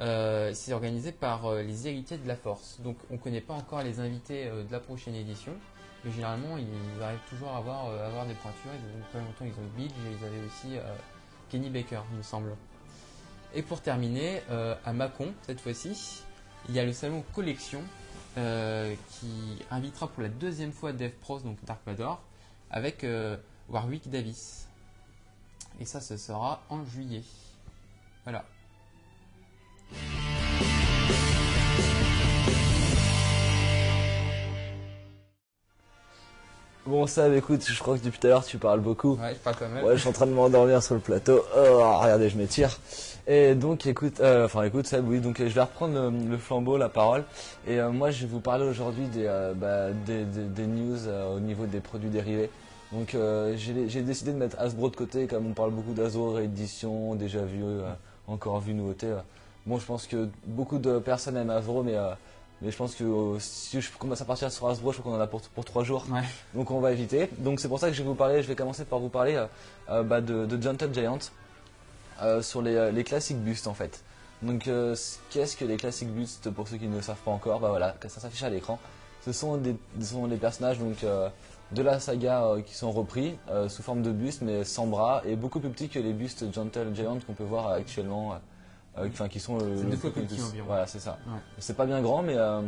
[0.00, 2.80] Euh, c'est organisé par les héritiers de la Force.
[2.80, 5.52] Donc on ne connaît pas encore les invités de la prochaine édition.
[6.04, 8.70] Mais généralement, ils arrivent toujours à avoir, à avoir des pointures.
[8.74, 10.78] Ils pas longtemps, ils ont et ils avaient aussi
[11.50, 12.56] Kenny Baker, il me semble.
[13.54, 16.22] Et pour terminer, euh, à Mâcon, cette fois-ci,
[16.68, 17.82] il y a le salon Collection
[18.38, 22.22] euh, qui invitera pour la deuxième fois Dev Pros, donc Dark Vador,
[22.70, 23.36] avec euh,
[23.68, 24.68] Warwick Davis.
[25.80, 27.24] Et ça, ce sera en juillet.
[28.24, 28.44] Voilà.
[36.86, 39.16] Bon, Sam, écoute, je crois que depuis tout à l'heure tu parles beaucoup.
[39.16, 39.84] Ouais, pas pas mal.
[39.84, 41.44] Ouais, je suis en train de m'endormir sur le plateau.
[41.54, 42.80] Oh, regardez, je m'étire.
[43.28, 46.36] Et donc, écoute, euh, enfin, écoute, Seb, oui, donc euh, je vais reprendre le, le
[46.38, 47.22] flambeau, la parole.
[47.68, 50.98] Et euh, moi, je vais vous parler aujourd'hui des, euh, bah, des, des- des news
[51.36, 52.50] au niveau des produits dérivés.
[52.92, 53.16] Donc,
[53.56, 57.62] j'ai décidé de mettre Hasbro de côté, comme on parle beaucoup d'Azo, réédition, déjà vu,
[58.28, 59.06] encore vu, nouveauté.
[59.64, 61.94] Bon, je pense que beaucoup de personnes aiment Hasbro, mais,
[62.60, 63.04] mais je pense que
[63.38, 65.84] si je commence à partir sur Hasbro, je crois qu'on en a pour, pour trois
[65.84, 66.04] jours.
[66.12, 66.20] Ouais.
[66.54, 67.30] Donc on va éviter.
[67.38, 69.42] Donc c'est pour ça que je vais vous parler, je vais commencer par vous parler
[69.88, 71.18] bah, de, de Gentle Giant
[72.42, 74.02] sur les, euh, les classiques bustes en fait.
[74.42, 74.94] Donc euh,
[75.30, 77.60] qu'est-ce que les classiques bustes pour ceux qui ne le savent pas encore?
[77.60, 78.78] Bah voilà, ça s'affiche à l'écran.
[79.24, 81.28] Ce sont des ce sont les personnages donc euh,
[81.70, 85.22] de la saga euh, qui sont repris euh, sous forme de bustes mais sans bras
[85.24, 88.32] et beaucoup plus petits que les bustes Gentle Giant qu'on peut voir actuellement.
[88.34, 88.36] euh,
[88.98, 90.48] euh, qui sont euh, deux fois plus plus petit tous.
[90.48, 90.66] environ.
[90.66, 91.18] Voilà, c'est ça.
[91.26, 91.38] Ouais.
[91.58, 92.60] C'est pas bien grand, mais euh,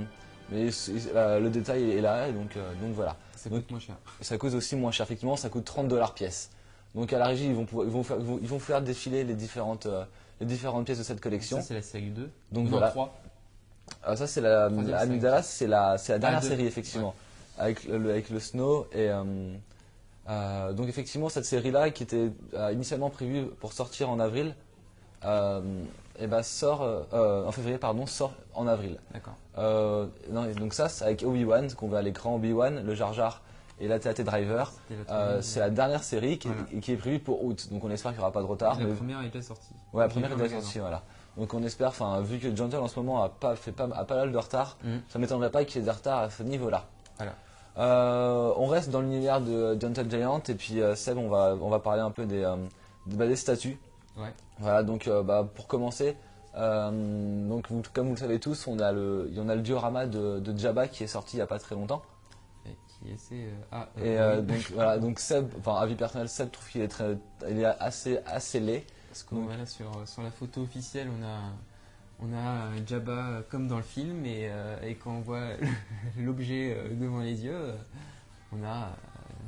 [0.51, 0.69] mais
[1.15, 3.17] euh, le détail est là, et donc euh, donc voilà.
[3.37, 3.97] Ça Donc- coûte moins cher.
[4.23, 6.49] Ça coûte aussi moins cher, effectivement, ça coûte 30 dollars pièce.
[6.95, 8.81] Donc à la régie, ils vont, pouvoir- ils vont, faire, ils vont- ils vont faire
[8.83, 10.05] défiler les différentes, euh,
[10.41, 11.57] les différentes pièces de cette collection.
[11.59, 12.31] Ça, c'est la série 2.
[12.53, 12.89] Donc non, voilà.
[12.91, 13.15] 3.
[14.03, 15.11] Ah, ça c'est la, Troisième la série.
[15.11, 16.49] Amygdala, c'est la, la dernière deux.
[16.49, 17.15] série effectivement,
[17.59, 19.23] avec le, avec le Snow et euh,
[20.31, 22.31] euh, donc effectivement cette série-là qui était
[22.73, 24.55] initialement prévue pour sortir en avril,
[26.19, 28.99] et ben sort en février pardon sort en avril.
[29.13, 29.35] D'accord.
[30.59, 33.43] Donc ça c'est avec Obi-Wan qu'on voit à l'écran Obi-Wan, le Jar Jar
[33.81, 34.73] et la TAT Driver.
[35.11, 36.81] Euh, c'est la dernière série qui, est- Voilà.
[36.81, 38.79] qui est prévue pour août, donc on espère qu'il n'y aura pas de retard.
[38.79, 39.73] La mais- première est déjà sortie.
[39.93, 41.03] Ouais, la première est déjà sortie, voilà.
[41.37, 44.05] Donc on espère, enfin, vu que Gentle en ce moment a pas fait pas, a
[44.05, 45.01] pas mal de retard, Mhm.
[45.09, 46.85] ça m'étonnerait pas qu'il y ait des retards à ce niveau-là.
[47.19, 47.33] Voilà.
[47.77, 51.69] Euh, on reste dans l'univers de Gentle Giant et puis euh, Seb, on va, on
[51.71, 52.55] va parler un peu des, euh,
[53.07, 53.79] des, bah, des statues.
[54.17, 54.33] Ouais.
[54.61, 56.17] Voilà, donc euh, bah, pour commencer,
[56.57, 59.57] euh, donc vous- comme vous le savez tous, on a le, il y en a
[59.57, 62.03] le diorama de, de Jabba qui est sorti il y a pas très longtemps.
[63.05, 63.45] Et qui est assez.
[63.45, 64.47] euh, ah, euh, Et euh, oui.
[64.47, 67.17] donc voilà, donc Seb, enfin avis personnel, Seb trouve qu'il est très,
[67.49, 68.85] il est assez, assez laid.
[69.09, 71.41] Parce que voilà, sur, sur la photo officielle, on a,
[72.21, 75.51] on a un Jabba comme dans le film, et, euh, et quand on voit
[76.19, 77.75] l'objet devant les yeux,
[78.53, 78.91] on a,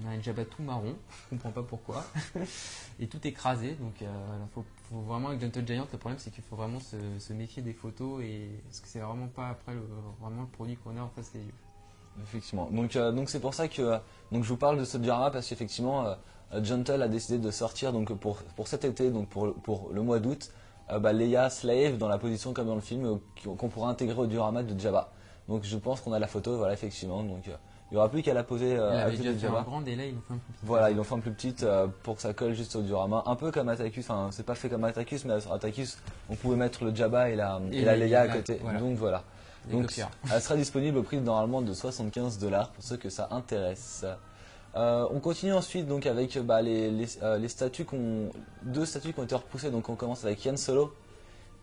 [0.03, 2.05] on a un Jabba tout marron, je comprends pas pourquoi,
[3.01, 3.73] et tout écrasé.
[3.81, 4.07] Donc euh,
[4.55, 4.65] faut
[5.01, 8.23] vraiment avec Gentle Giant, le problème c'est qu'il faut vraiment se, se méfier des photos,
[8.23, 9.83] et parce que c'est vraiment pas après le,
[10.21, 11.55] vraiment le produit qu'on a en face des yeux.
[12.23, 12.69] Effectivement.
[12.71, 13.99] Donc euh, donc c'est pour ça que euh,
[14.33, 16.15] donc je vous parle de ce diorama parce qu'effectivement euh,
[16.55, 20.03] euh, Gentle a décidé de sortir donc pour pour cet été donc pour pour le
[20.03, 20.51] mois d'août
[21.01, 24.63] bah, Leia Slave dans la position comme dans le film qu'on pourra intégrer au diorama
[24.63, 25.11] de Jabba.
[25.49, 27.45] Donc je pense qu'on a la photo voilà effectivement donc
[27.91, 29.63] il y aura plus qu'à la poser à côté de Jabba.
[29.63, 31.33] grande, et là ils l'ont fait un peu plus Voilà, ils l'ont fait un plus
[31.33, 31.67] petite
[32.03, 34.69] pour que ça colle juste au diorama, un peu comme Atticus, enfin c'est pas fait
[34.69, 35.99] comme Atticus mais sur Atticus
[36.31, 38.59] on pouvait mettre le Jabba et la et, Et la Leia à côté.
[38.63, 38.79] voilà.
[38.81, 39.23] Donc voilà.
[39.71, 40.01] Donc,
[40.33, 44.05] elle sera disponible au prix normalement de 75 dollars pour ceux que ça intéresse.
[44.77, 47.87] Euh, on continue ensuite donc avec bah, les, les, euh, les statues
[48.63, 49.71] deux statues qui ont été repoussées.
[49.71, 50.95] Donc on commence avec Yann Solo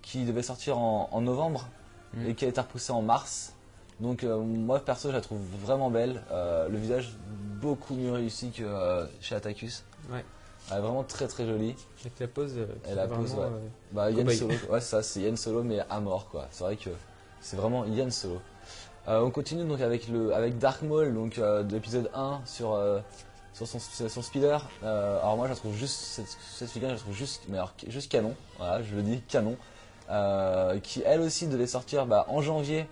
[0.01, 1.67] qui devait sortir en, en novembre
[2.15, 2.27] Mm.
[2.27, 3.53] et qui a été repoussée en mars.
[3.99, 6.21] Donc euh, moi perso je la trouve vraiment belle.
[6.31, 7.15] Le visage
[7.61, 9.35] beaucoup mieux réussi que chez.
[9.35, 10.23] Ouais.
[10.71, 11.75] Elle est vraiment très très jolie.
[12.01, 12.57] Avec la pose.
[12.89, 13.47] Et la pose, ouais.
[13.91, 14.29] Bah, Yann.
[14.29, 16.47] Solo, ouais, ça, c'est Yann Solo, mais à mort, quoi.
[16.51, 16.89] C'est vrai que
[17.43, 18.41] c'est vraiment Yann Solo.
[19.07, 22.73] Euh, on continue donc avec, le, avec Dark Maul, donc euh, de l'épisode 1 sur,
[22.73, 23.01] euh,
[23.53, 24.65] sur son, son speeder.
[24.81, 28.33] Alors, moi, je trouve juste, cette, cette figure, je trouve juste, mais alors, juste canon.
[28.57, 29.57] Voilà, je le dis, canon.
[30.83, 32.87] Qui elle aussi devait sortir bah, en janvier,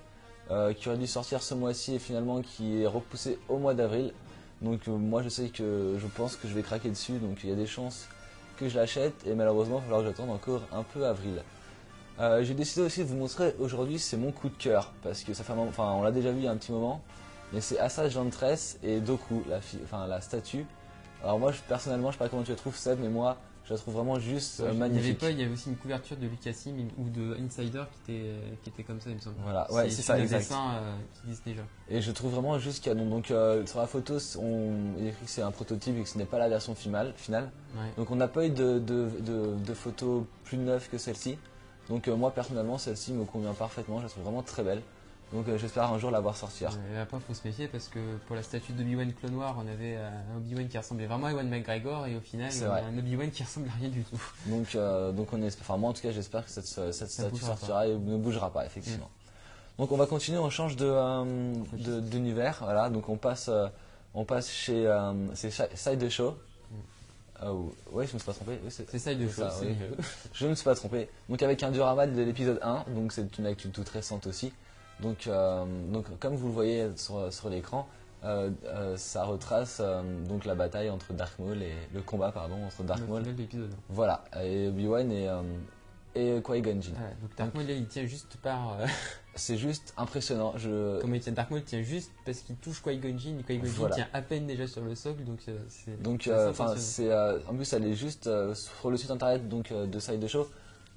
[0.75, 4.13] qui aurait dû sortir ce mois-ci et finalement qui est repoussé au mois d'avril.
[4.61, 7.53] Donc, moi, je sais que je pense que je vais craquer dessus, donc il y
[7.53, 8.07] a des chances
[8.57, 11.41] que je l'achète et malheureusement, il va falloir que j'attende encore un peu avril.
[12.19, 15.34] Euh, J'ai décidé aussi de vous montrer aujourd'hui, c'est mon coup de cœur parce que
[15.34, 17.02] ça fait un moment, enfin on l'a déjà vu il y a un petit moment,
[17.54, 20.65] mais c'est Assage Ventress et Doku, la, fi- enfin, la statue.
[21.24, 23.74] Alors moi, je, personnellement, je sais pas comment tu la trouves, Seb, mais moi, je
[23.74, 25.19] la trouve vraiment juste euh, Il y avait magnifique.
[25.19, 28.69] pas, il y avait aussi une couverture de Lucassim ou de Insider qui était, qui
[28.69, 29.36] était comme ça, il me semble.
[29.43, 30.39] Voilà, ouais, c'est ça, des exact.
[30.39, 31.62] dessins euh, qui disent déjà.
[31.89, 33.06] Et je trouve vraiment juste canon.
[33.08, 36.10] Donc euh, sur la photo, on, il est écrit que c'est un prototype et que
[36.10, 37.13] ce n'est pas la version finale.
[37.15, 37.52] finale.
[37.76, 37.84] Ouais.
[37.97, 41.38] Donc on n'a pas eu de, de, de- de photos plus neuves que celle-ci.
[41.91, 43.97] Donc euh, moi personnellement, celle-ci me convient parfaitement.
[43.99, 44.82] Je la trouve vraiment très belle.
[45.34, 46.71] Donc euh, j'espère un jour la voir sortir.
[46.93, 49.95] Et après, faut se méfier parce que pour la statue d'Obi-Wan Clone Noir, on avait
[49.97, 52.97] euh, un Obi-Wan qui ressemblait vraiment à Ewan McGregor et au final, on a un
[52.97, 54.21] Obi-Wan qui ressemble à rien du tout.
[54.47, 57.36] Donc, euh, donc on espère, enfin moi en tout cas j'espère que cette, cette statue
[57.60, 59.10] sortira et ne bougera pas effectivement.
[59.77, 62.89] Donc on va continuer, on change de, euh, de- d'univers, voilà.
[62.89, 63.67] Donc on passe, euh,
[64.13, 66.36] on passe chez, euh, Side Show.
[67.43, 67.54] Euh,
[67.91, 68.60] ouais, je me suis pas trompé.
[68.63, 69.27] Oui, C'est ça mieux.
[70.34, 71.10] Je ne me suis pas trompé.
[71.30, 74.54] Donc avec un diorama de l'épisode 1, donc c'est une actu toute récente aussi.
[75.01, 77.88] Donc, euh, donc comme vous le voyez sur, sur l'écran,
[78.23, 79.82] euh, euh, ça retrace
[80.27, 83.23] donc la bataille entre Dark Maul et le combat pardon entre Dark Maul.
[83.89, 85.30] Voilà, et Obi-Wan et,
[86.15, 86.93] euh, et Qui-Gon Jinn.
[86.95, 88.80] Voilà, donc Dark Maul, il tient juste par.
[88.80, 88.86] euh,
[89.36, 90.54] C'est juste impressionnant.
[90.58, 91.00] Je...
[91.00, 93.95] comment il tient Dark Maul tient juste parce qu'il touche Jinn et Qui-Gon Jinn Voilà.
[93.95, 96.02] tient à peine déjà sur le socle, donc euh, c'est.
[96.02, 99.47] Donc, euh, enfin, c'est euh, en plus, elle est juste euh, sur le site internet
[99.47, 100.47] donc euh, de Side Show.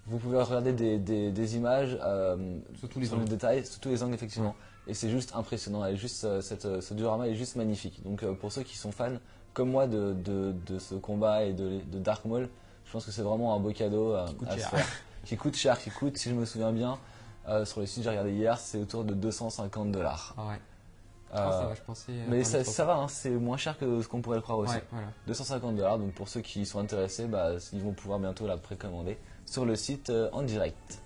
[0.07, 2.37] Vous pouvez regarder des, des, des images euh,
[2.79, 3.25] Sur tous les le angles.
[3.29, 4.55] détail, tous les angles effectivement.
[4.87, 5.83] Et c'est juste impressionnant.
[5.85, 8.03] Elle est juste, euh, cette, euh, ce diorama est juste magnifique.
[8.03, 9.17] Donc, euh, pour ceux qui sont fans
[9.55, 12.51] comme moi de, de, de ce combat et de, de Dark Maul,
[12.95, 14.71] pense que c'est vraiment un beau cadeau euh, coûte à se cher.
[14.71, 14.87] faire.
[15.25, 16.97] qui coûte cher, qui coûte, si je me souviens bien,
[17.49, 20.35] euh, sur le site j'ai regardé hier, c'est autour de 250 dollars.
[20.39, 20.61] Ah ouais.
[21.37, 22.13] Ah, ça va, je pensais.
[22.13, 24.77] euh, mais ça, va, hein, c'est moins cher que ce qu'on pourrait le croire aussi.
[24.77, 25.09] Ouais, voilà.
[25.27, 29.19] 250 dollars, donc pour ceux qui sont intéressés, bah, ils vont pouvoir bientôt la précommander
[29.45, 31.01] sur le site euh, en direct.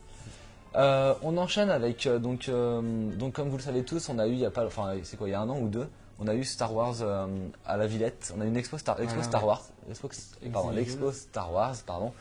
[0.77, 4.27] Euh, on enchaîne avec, euh, donc, euh, donc comme vous le savez tous, on a
[4.29, 5.89] eu il y a pas, enfin c'est quoi, il y a un an ou deux,
[6.19, 7.27] on a eu Star Wars euh,
[7.65, 9.47] à la Villette, on a eu une expo Star, expo Voilà, Star.
[9.47, 10.09] Wars, expo,
[10.53, 12.13] pardon, l'expo Star Wars, pardon.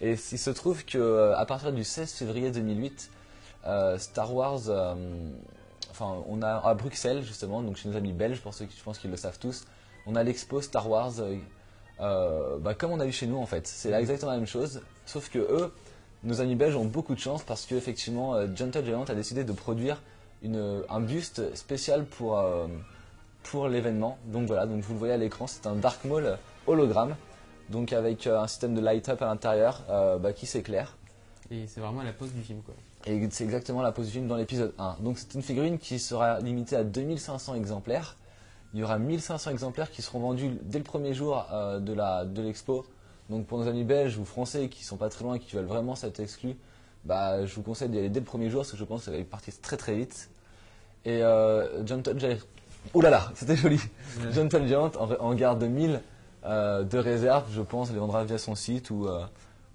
[0.00, 3.10] Et il se trouve que euh, à partir du 16 février 2008,
[3.66, 4.94] euh, Star Wars, euh,
[5.90, 8.82] enfin on a à Bruxelles justement, donc chez nos amis belges, pour ceux qui je
[8.82, 9.64] pense qu'ils le savent tous,
[10.06, 11.12] on a l'expo Star Wars,
[11.98, 13.66] bah, comme on a eu chez nous en fait.
[13.66, 15.72] C'est exactement la même chose, sauf que eux,
[16.22, 19.52] nos amis belges ont beaucoup de chance parce qu'effectivement, euh, Gentle Giant a décidé de
[19.52, 20.02] produire
[20.42, 22.38] une, un buste spécial pour,
[23.50, 24.18] pour l'événement.
[24.26, 27.16] Donc voilà, donc vous le voyez à l'écran, c'est un Dark Maul hologramme,
[27.70, 30.96] donc avec euh, un système de light-up à l'intérieur euh, bah, qui s'éclaire.
[31.50, 32.74] Et c'est vraiment la pose du film, quoi.
[33.06, 34.96] Et c'est exactement la pose du film dans l'épisode 1.
[35.00, 38.16] Donc c'est une figurine qui sera limitée à 2500 exemplaires.
[38.74, 42.24] Il y aura 1500 exemplaires qui seront vendus dès le premier jour euh, de la
[42.24, 42.84] de l'expo.
[43.30, 45.66] Donc pour nos amis belges ou français qui sont pas très loin et qui veulent
[45.66, 46.56] vraiment cet exclu,
[47.04, 49.12] bah, je vous conseille d'y aller dès le premier jour parce que je pense que
[49.12, 50.30] ça va partir très très vite.
[51.04, 52.38] Et euh, Gentle Giant,
[52.94, 53.80] oh là là, c'était joli.
[54.32, 56.00] Gentle Giant en, en garde 1000
[56.44, 59.24] euh, de réserve, je pense, les vendra via son site ou, euh,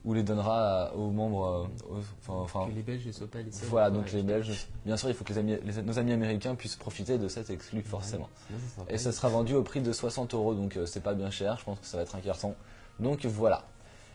[0.06, 1.46] ou les donnera à- aux membres.
[1.46, 3.68] euh, aux- enfin, enfin, Que les Belges ne soient pas les seuls.
[3.70, 4.24] voilà, donc les.
[4.24, 7.28] Belges, bien sûr, il faut que les amis- les- nos amis américains puissent profiter de
[7.28, 8.30] cet exclu forcément.
[8.90, 11.58] Et ça sera vendu au prix de 60 euros, donc euh, c'est pas bien cher,
[11.60, 12.56] je pense que ça va être un carton.
[13.00, 13.64] Donc voilà.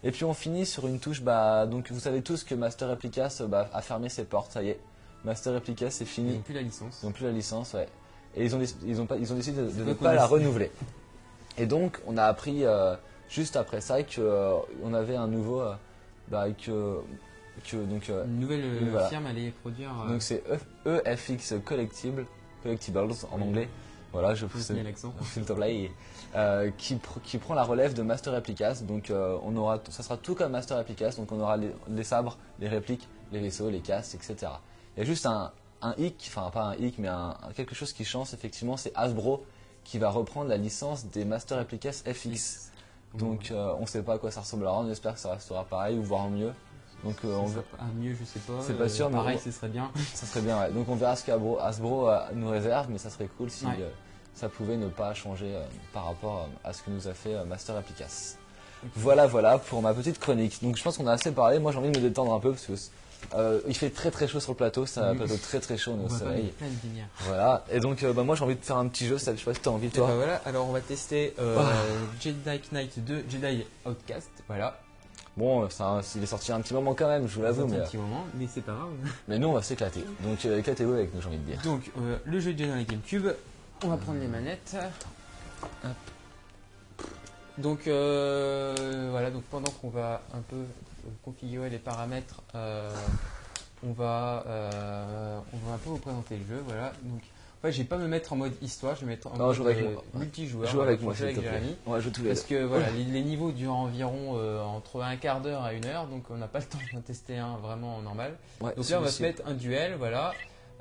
[0.05, 3.39] Et puis on finit sur une touche, bah, donc vous savez tous que Master Replicas
[3.41, 4.81] euh, bah, a fermé ses portes, ça y est.
[5.25, 7.01] Master Replicas c'est Ils fini, n'ont plus la licence.
[7.03, 7.89] ils n'ont plus la licence, ouais.
[8.37, 10.27] Et ils ont, déc- ils ont, pas, ils ont décidé de, ne pas la a-
[10.27, 10.71] renouveler.
[11.59, 12.95] Et donc on a appris euh,
[13.29, 15.75] juste après ça qu'on avait un nouveau, euh,
[16.29, 16.99] bah, que,
[17.65, 19.09] que donc euh, Une nouvelle euh, Voilà.
[19.09, 19.91] firme allait produire.
[20.05, 20.43] euh, donc c'est
[20.87, 22.27] E- EFX Collectible,
[22.63, 23.43] Collectibles en Oui.
[23.43, 23.69] anglais.
[24.13, 25.13] Voilà, je pousse l'accent.
[26.35, 28.81] Euh, qui, pr- qui prend la relève de Master Replicas.
[28.83, 31.15] Donc euh, on aura, ça sera tout comme Master Replicas.
[31.17, 34.53] Donc on aura les, les sabres, les répliques, les vaisseaux, les casques, etc.
[34.97, 35.51] Il y a juste un,
[35.83, 39.45] un hic, enfin pas un hic, mais un, quelque chose qui change effectivement, c'est Hasbro
[39.85, 42.71] qui va reprendre la licence des Master Replicas FX.
[43.15, 44.79] Donc euh, on ne sait pas à quoi ça ressemblera.
[44.81, 46.53] On espère que ça restera pareil ou voire mieux.
[47.05, 48.55] Donc euh, on Ça pas- ah, mieux, je sais pas.
[48.63, 49.91] C'est pas sûr, mais Pareil, ce serait bien.
[50.15, 50.71] ça serait bien, ouais.
[50.73, 53.73] Donc on verra ce qu'Hasbro Hasbro, euh, nous réserve, mais ça serait cool si Ouais.
[53.81, 53.89] euh,
[54.35, 55.63] ça pouvait ne pas changer euh,
[55.93, 58.35] par rapport euh, à ce que nous a fait euh, Master Applicas.
[58.95, 60.63] Voilà, voilà pour ma petite chronique.
[60.63, 61.59] Donc je pense qu'on a assez parlé.
[61.59, 62.73] Moi j'ai envie de me détendre un peu parce que
[63.35, 64.87] euh, il fait très très chaud sur le plateau.
[64.87, 66.45] C'est un plateau très très chaud, on est On au soleil.
[66.45, 67.07] mettre plein de lumière.
[67.21, 67.65] Voilà.
[67.71, 69.19] Et donc euh, bah, moi j'ai envie de faire un petit jeu.
[69.19, 70.07] Ça, je sais pas si tu as envie toi.
[70.07, 71.73] bah voilà, alors on va tester euh, Ah.
[72.21, 74.31] Jedi Knight 2, Jedi Outcast.
[74.47, 74.79] Voilà.
[75.37, 77.85] Bon, ça, il est sorti un petit moment quand même, je vous l'avoue, mais, un
[77.85, 78.89] petit moment, mais c'est pas grave.
[79.29, 80.03] mais nous on va s'éclater.
[80.23, 81.61] Donc éclatez-vous avec nous, j'ai envie de dire.
[81.63, 81.91] Donc,
[82.25, 83.29] le jeu dans la GameCube.
[83.85, 84.77] On va prendre les manettes.
[87.59, 90.57] Donc euh, voilà, donc pendant qu'on va un peu
[91.25, 92.91] configurer les paramètres, euh,
[93.87, 96.63] on va euh, on va un peu vous présenter le jeu.
[96.67, 96.93] Voilà.
[97.03, 97.21] Donc
[97.59, 99.47] en fait, je vais pas me mettre en mode histoire, je vais mettre en Non,
[99.47, 100.71] mode avec euh, multijoueur.
[100.71, 101.51] Joue avec moi, s'il te avec plaît.
[101.53, 101.77] Jérémy.
[101.87, 105.01] On va jouer tous les Parce que voilà, les, les niveaux durent environ euh, entre
[105.03, 107.57] un quart d'heure à une heure, donc on n'a pas le temps d'en tester un
[107.57, 108.37] vraiment normal.
[108.61, 110.33] Ouais, Donc là, on va se mettre un duel, voilà,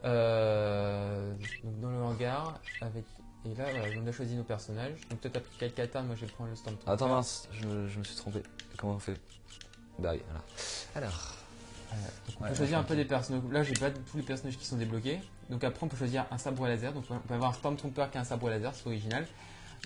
[0.03, 1.33] euh,
[1.63, 3.05] donc dans le hangar avec.
[3.45, 4.99] Et là, voilà, on a choisi nos personnages.
[5.09, 6.91] Donc toi, t'as pris Calcata, moi je vais prendre le Stormtrooper.
[6.91, 7.67] Attends, mince, je
[7.99, 8.41] me suis trompé.
[8.77, 9.13] Comment on fait?
[9.99, 10.43] Bah oui, voilà.
[11.07, 11.35] Alors.
[12.27, 13.41] Donc on Ouais, peut choisir un peu des personnages.
[13.51, 15.19] Là, j'ai pas tous les personnages qui sont débloqués.
[15.49, 16.91] Donc après, on peut choisir un sabre laser.
[16.91, 19.25] Donc on peut avoir un Stormtrooper qui a un sabre laser, c'est original.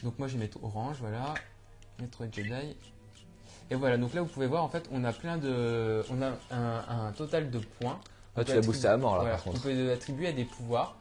[0.04, 1.34] Donc moi, je vais mettre orange, voilà.
[2.00, 2.76] Mettre Jedi.
[3.72, 6.04] Et voilà, donc là, vous pouvez voir, en fait, on a plein de.
[6.10, 8.00] On a un, un total de points.
[8.36, 9.64] Ah, On tu peut l'as boosté à mort là Voilà, par on contre.
[9.64, 10.96] peut attribuer à des pouvoirs.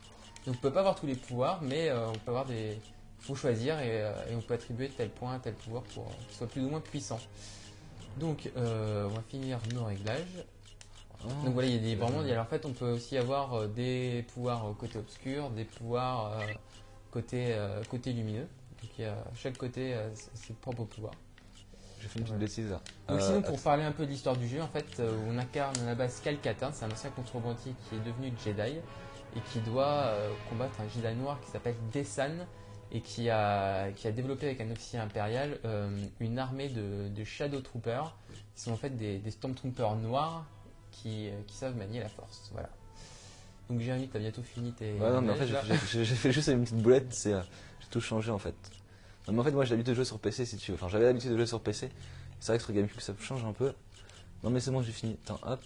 [0.47, 2.79] Donc on peut pas avoir tous les pouvoirs, mais euh, on peut avoir des.
[3.21, 6.25] Il faut choisir et, euh, et on peut attribuer tel point, tel pouvoir pour euh,
[6.29, 7.19] qu'il soit plus ou moins puissant.
[8.19, 10.45] Donc euh, on va finir nos réglages.
[11.25, 11.29] Oh.
[11.45, 12.23] Donc voilà, il y a des vraiment.
[12.23, 15.51] il y a- en fait, on peut aussi avoir euh, des pouvoirs euh, côté obscur,
[15.51, 16.33] des pouvoirs
[17.11, 17.57] côté
[17.91, 18.47] côté lumineux.
[18.83, 21.15] Donc il y a chaque côté euh, ses propres pouvoirs.
[22.01, 22.81] J'ai fait une petite bêtise là.
[23.09, 25.87] Donc sinon, pour parler un peu de l'histoire du jeu, en fait, on incarne à
[25.87, 28.77] la base c'est un ancien contrebandier qui est devenu Jedi
[29.37, 30.13] et qui doit
[30.49, 32.47] combattre un Jedi noir qui s'appelle Dessan
[32.93, 37.25] et qui a, qui a développé avec un officier impérial euh, une armée de, de
[37.25, 38.17] Shadow Troopers
[38.55, 40.47] qui sont en fait des, des Stormtroopers noirs
[40.91, 42.49] qui, euh, qui savent manier la force.
[42.53, 42.71] Voilà.
[43.69, 44.95] Donc Jérémy, t'as bientôt fini tes.
[44.95, 45.47] Ouais, non, mais en fait,
[45.93, 47.43] j'ai fait juste une petite boulette, c'est, euh,
[47.81, 48.55] j'ai tout changé en fait.
[49.27, 50.77] Non, mais en fait, moi j'ai l'habitude de jouer sur PC si tu veux.
[50.77, 51.91] Enfin, j'avais l'habitude de jouer sur PC.
[52.41, 53.75] C'est vrai que sur GameCube ça change un peu.
[54.43, 55.19] Non, mais c'est bon, j'ai fini.
[55.25, 55.61] Attends, hop.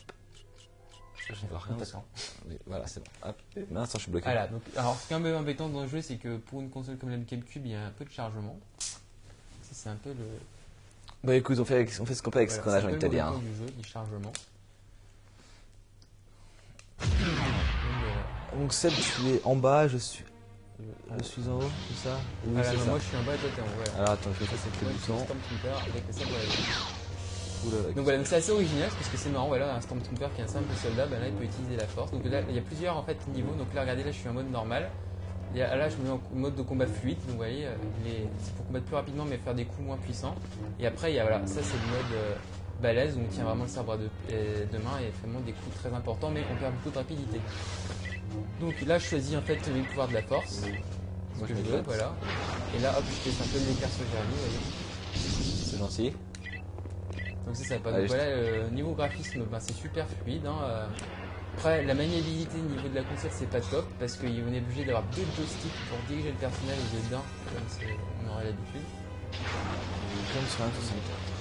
[1.28, 1.76] Je ne vois rien.
[1.76, 2.04] D'accord.
[2.48, 3.28] Oui, Voilà, c'est bon.
[3.28, 3.36] Hop.
[3.56, 4.24] Mais l'instant, je suis bloqué.
[4.24, 6.60] Voilà, donc, alors ce qui est un peu embêtant dans le jeu, c'est que pour
[6.60, 8.58] une console comme la GameCube, il y a un peu de chargement.
[9.70, 10.24] C'est un peu le.
[11.24, 12.96] Bah écoute, on fait, on fait ce qu'on peut avec ce Voilà, qu'on a, j'ai
[12.96, 13.32] envie de te dire.
[13.38, 14.32] du jeu, du chargement.
[17.00, 18.58] Donc, voilà.
[18.60, 20.24] Donc, Seb, tu es en bas, je suis.
[21.18, 22.84] Je suis en haut, c'est ça Oui, c'est non, ça.
[22.90, 23.96] moi je suis en bas, toi t'es en haut.
[23.98, 25.24] Alors attends, je vais passer le bouton.
[25.24, 27.01] Stormtrooper avec le
[27.66, 30.40] Oula, Donc voilà, donc c'est assez original parce que c'est marrant, voilà, un Stormtrooper qui
[30.40, 32.10] est un simple soldat, ben là il peut utiliser la force.
[32.10, 33.54] Donc là, il y a plusieurs en fait niveaux.
[33.54, 34.90] Donc là, regardez, là je suis en mode normal.
[35.54, 37.18] Là, je me mets en mode de combat fluide.
[37.18, 37.74] Donc vous voyez, euh,
[38.38, 40.34] c'est pour combattre plus rapidement mais faire des coups moins puissants.
[40.80, 42.34] Et après, il y a voilà, ça c'est le mode euh,
[42.80, 45.52] balèze où on tient vraiment le sabre de, euh, de main et fait vraiment des
[45.52, 47.38] coups très importants mais on perd beaucoup de rapidité.
[48.60, 50.62] Donc là, je choisis en fait les pouvoirs de la force.
[50.62, 52.14] Ce Moi, que je veux, voilà.
[52.76, 54.58] Et là, hop, je fais un peu l'écart sur Jérémy, vous voyez.
[55.14, 56.12] C'est gentil.
[57.46, 57.90] Donc c'est sympa.
[57.90, 60.46] Allez, Donc voilà, euh, niveau graphisme, ben, c'est super fluide.
[60.46, 60.86] hein, euh.
[61.58, 64.84] Après, la maniabilité au niveau de la console, c'est pas top parce qu'on est obligé
[64.84, 67.16] d'avoir deux joysticks pour diriger le personnage au lieu d'un,
[67.52, 67.84] comme c'est-
[68.24, 68.86] on aurait l'habitude.
[70.32, 71.32] Comme sur un 64.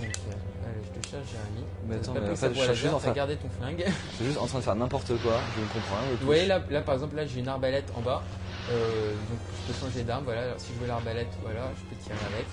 [0.00, 1.64] Donc, euh, allez, je te cherche, Jérémy.
[1.88, 3.84] Mais attends, pas mais pris en ça fait, en gardé ton flingue.
[3.86, 6.16] Je suis juste en train de faire n'importe quoi, je ne comprends rien.
[6.20, 8.22] Vous voyez là, là, par exemple, là j'ai une arbalète en bas.
[8.68, 10.24] Euh, donc je peux changer d'arme.
[10.24, 12.46] Voilà, Alors, si je veux l'arbalète, voilà, je peux tirer avec.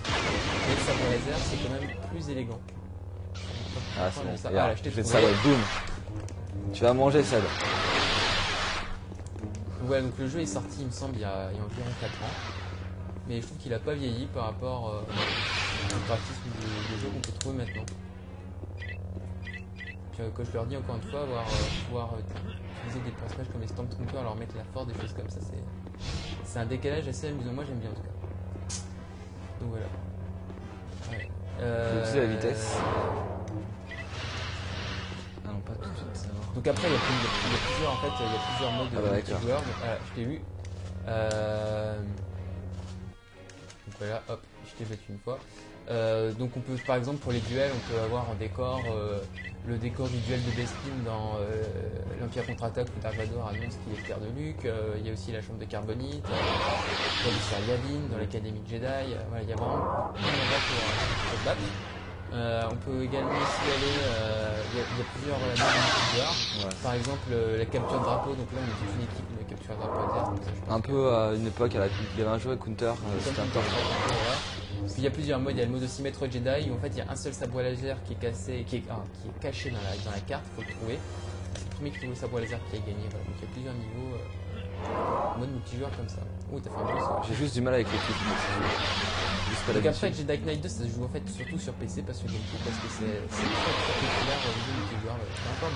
[0.68, 2.60] Mais le sabre laser, c'est quand même plus élégant.
[4.00, 4.38] Ah, c'est bon.
[4.38, 5.60] Ça- Regarde, voilà, je vais boum.
[6.74, 7.44] Tu vas manger, Seb.
[9.82, 11.64] Voilà, donc le jeu est sorti, il me semble, il y a, il y a
[11.64, 12.34] environ 4 ans.
[13.28, 17.10] Mais je trouve qu'il a pas vieilli par rapport euh, au graphisme des, des jeux
[17.10, 17.84] qu'on peut trouver maintenant.
[20.12, 21.46] Puis, euh, quand je leur dis encore une fois, avoir,
[21.88, 25.40] pouvoir utiliser des personnages comme les Stormtroopers, leur mettre la force, des choses comme ça,
[25.42, 25.64] c'est,
[26.44, 27.52] c'est un décalage assez amusant.
[27.54, 28.10] Moi j'aime bien en tout cas.
[29.62, 29.86] Donc voilà.
[31.12, 31.30] Ouais.
[31.60, 32.78] Euh, la vitesse.
[35.46, 36.54] Ah non, pas tout de suite, ça va.
[36.56, 38.88] Donc après, il y, a il y plusieurs, en fait, il y a plusieurs modes
[38.96, 39.62] Ah bah, de joueurs.
[39.62, 40.42] Donc, voilà, je t'ai eu.
[41.08, 42.00] Euh,
[43.88, 45.40] Donc voilà, hop, je t'ai battu une fois.
[45.90, 49.20] Euh, donc on peut, par exemple, pour les duels, on peut avoir en décor euh,
[49.66, 51.64] le décor du duel de Bespin dans euh,
[52.20, 54.66] l'Empire contre-attaque où Dark Vador annonce qu'il est le père de Luke.
[54.66, 58.70] Euh, il y a aussi la chambre de Carbonite, a l'histoire Yavin dans l'Académie de
[58.70, 59.16] Jedi.
[59.30, 59.80] Voilà, il y a vraiment
[60.14, 61.62] plein pour, se battre.
[62.72, 63.96] On peut également aussi aller,
[64.72, 66.68] il y, a- il y a plusieurs modes.
[66.68, 66.76] Ouais.
[66.84, 69.74] Par exemple, la capture de drapeau, donc là on est toute une équipe de capture
[69.76, 72.32] de drapeau donc ça, pense Un peu à une époque, à la- il y avait
[72.36, 72.92] un jeu à Counter,
[73.24, 73.60] c'était un peu.
[74.98, 75.04] Strike, voilà.
[75.04, 76.76] Puis il y a plusieurs modes, il y a le mode aussi maître Jedi où
[76.76, 79.04] en fait il y a un seul sabre laser qui est cassé, qui est, ah,
[79.22, 81.00] qui est caché dans la, dans la carte, faut le trouver.
[81.56, 83.06] C'est le premier qui trouve le sabre laser qui a gagné.
[83.10, 83.26] Voilà.
[83.26, 86.22] Donc il y a plusieurs niveaux, euh, mode multijoueur comme ça.
[86.52, 87.22] Oh t'as fait un peu ça.
[87.30, 87.98] J'ai juste du mal avec les.
[87.98, 90.14] Juste pas Donc après.
[90.14, 92.78] Jedi Knight 2 ça se joue en fait surtout sur PC parce que GameCube parce
[92.82, 95.14] que c'est très populaire au niveau multijoueur.
[95.14, 95.70] encore.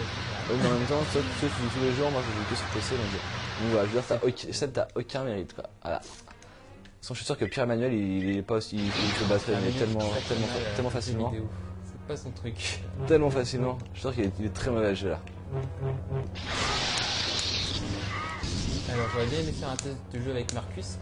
[0.49, 2.55] Ouais, mais en même temps, toi, tu joues tous les jours, moi je joue que
[2.57, 5.69] sur PC, donc, donc voilà, je veux dire, t'as aucun, ça, t'as aucun mérite, quoi.
[5.82, 6.01] Voilà.
[7.10, 9.72] Je suis sûr que Pierre Emmanuel, il, il est pas aussi, il, se battrait mais
[9.72, 11.34] tellement, tellement, tellement facilement.
[11.84, 12.82] C'est pas son truc.
[13.08, 13.78] Tellement facilement.
[13.93, 15.20] Je suis sûr qu'il est, il est très mauvais à jeu là.
[18.91, 20.97] Alors, j'aurais bien aimé faire un test de jeu avec Marcus.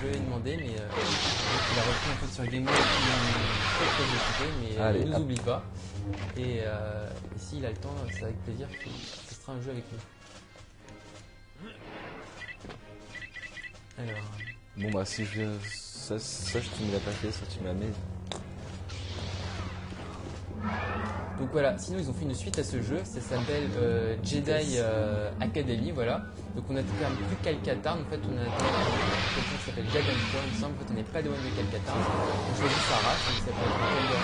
[0.00, 2.80] Je lui ai demandé, mais euh, il a repris un peu sur Game Boy, il
[2.80, 5.62] est très très occupé, mais euh, il nous oublie pas.
[6.36, 8.92] Et, euh, et s'il a le temps, c'est avec plaisir qu'il
[9.28, 9.98] testera un jeu avec nous.
[13.98, 14.24] Alors,
[14.78, 17.72] Bon bah si je ça, ça je tu me l'as pas fait, ça tu m'as
[17.72, 17.92] mis.
[21.38, 24.76] donc voilà, sinon ils ont fait une suite à ce jeu, ça s'appelle euh, Jedi
[24.78, 26.22] euh, Academy, voilà.
[26.54, 30.42] Donc on a terme plus Calcatarn, en fait on a quelqu'un qui s'appelle Jagan Core,
[30.46, 31.98] il me semble, en fait on n'est pas loin de Calcatarn.
[31.98, 34.22] On choisit sa race, donc ça peut être un Kaldor.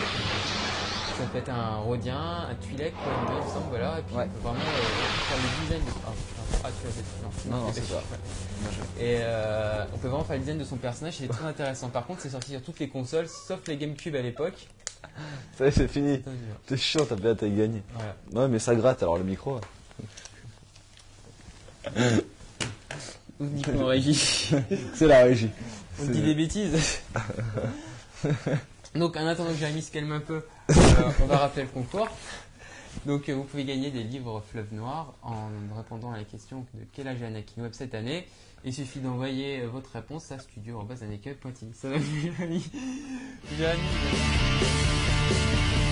[1.19, 3.99] ça peut être un Twi'lek, il me semble, voilà.
[3.99, 4.27] Et puis Ouais.
[4.27, 5.91] on peut vraiment euh, faire le design de...
[6.07, 8.03] Ah, ah, tu as non, Non, non, c'est ça.
[8.99, 11.91] Et euh, on peut vraiment faire le design de son personnage, c'est très intéressant.
[11.91, 14.69] Par contre, c'est sorti sur toutes les consoles, sauf les GameCube à l'époque.
[15.59, 16.23] Ça y est, c'est fini.
[16.67, 17.83] T'es chiant, t'as bien t'as gagné.
[18.33, 19.61] Ouais mais ça gratte alors le micro.
[23.41, 24.15] On dit qu'on régie.
[24.95, 25.51] C'est la régie.
[26.01, 27.01] On dit des bêtises.
[28.95, 30.75] Donc, en attendant que Jérémy se calme un peu, euh,
[31.23, 32.09] on va rappeler le concours.
[33.07, 36.81] Donc, euh, vous pouvez gagner des livres Fleuve Noir en répondant à la question de
[36.93, 38.27] quel âge est Anakin Web cette année.
[38.65, 41.73] Il suffit d'envoyer euh, votre réponse à studio.aneka.pointille.
[41.75, 41.97] Ça va,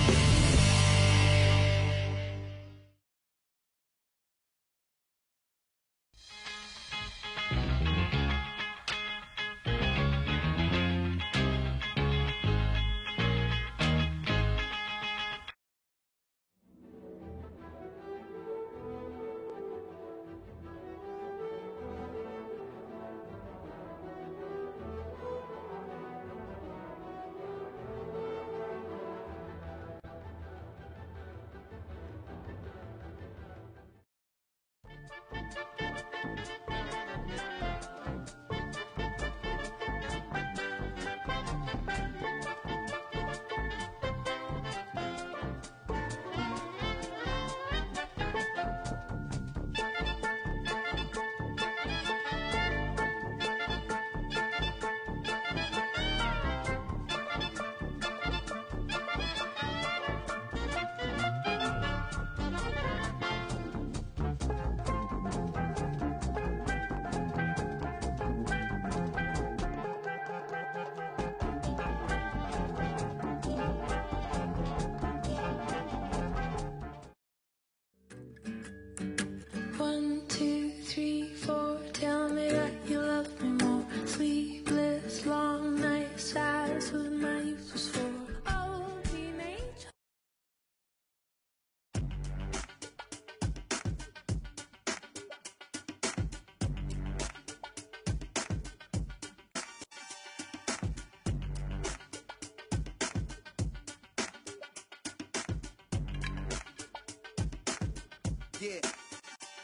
[108.63, 108.79] Yeah,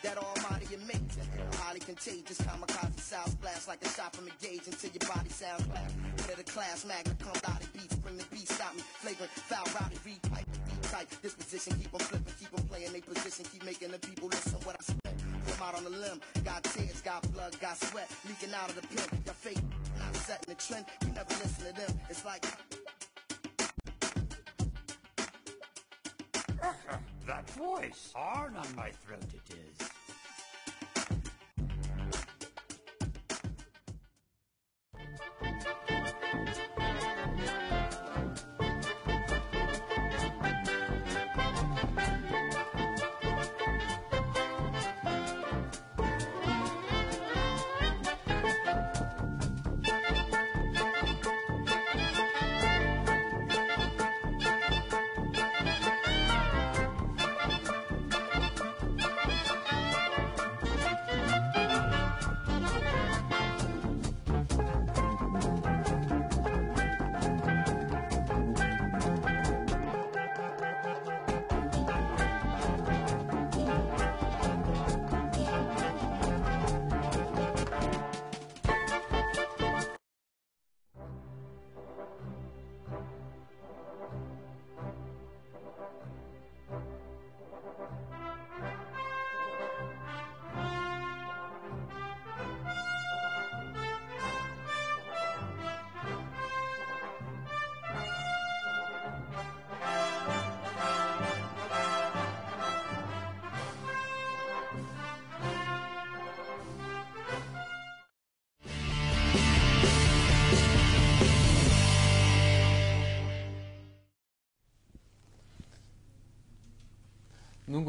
[0.04, 1.24] that almighty amazing,
[1.54, 5.64] highly contagious, kamikaze sounds blast like a shot from a gauge until your body sounds
[5.68, 5.90] black.
[6.28, 9.64] Head of the class, magna cum laude beats, bring the beats out me, flagrant, foul,
[9.80, 13.92] rowdy, repipe, deep tight, disposition, keep on flipping, keep on playing they position, keep making
[13.92, 15.16] the people listen what I spit.
[15.48, 18.82] Come out on the limb, got tears, got blood, got sweat, leaking out of the
[18.82, 19.64] pen, your fake,
[19.98, 22.44] not setting the trend, you never listen to them, it's like,
[27.28, 29.90] That voice, hard on my throat it is.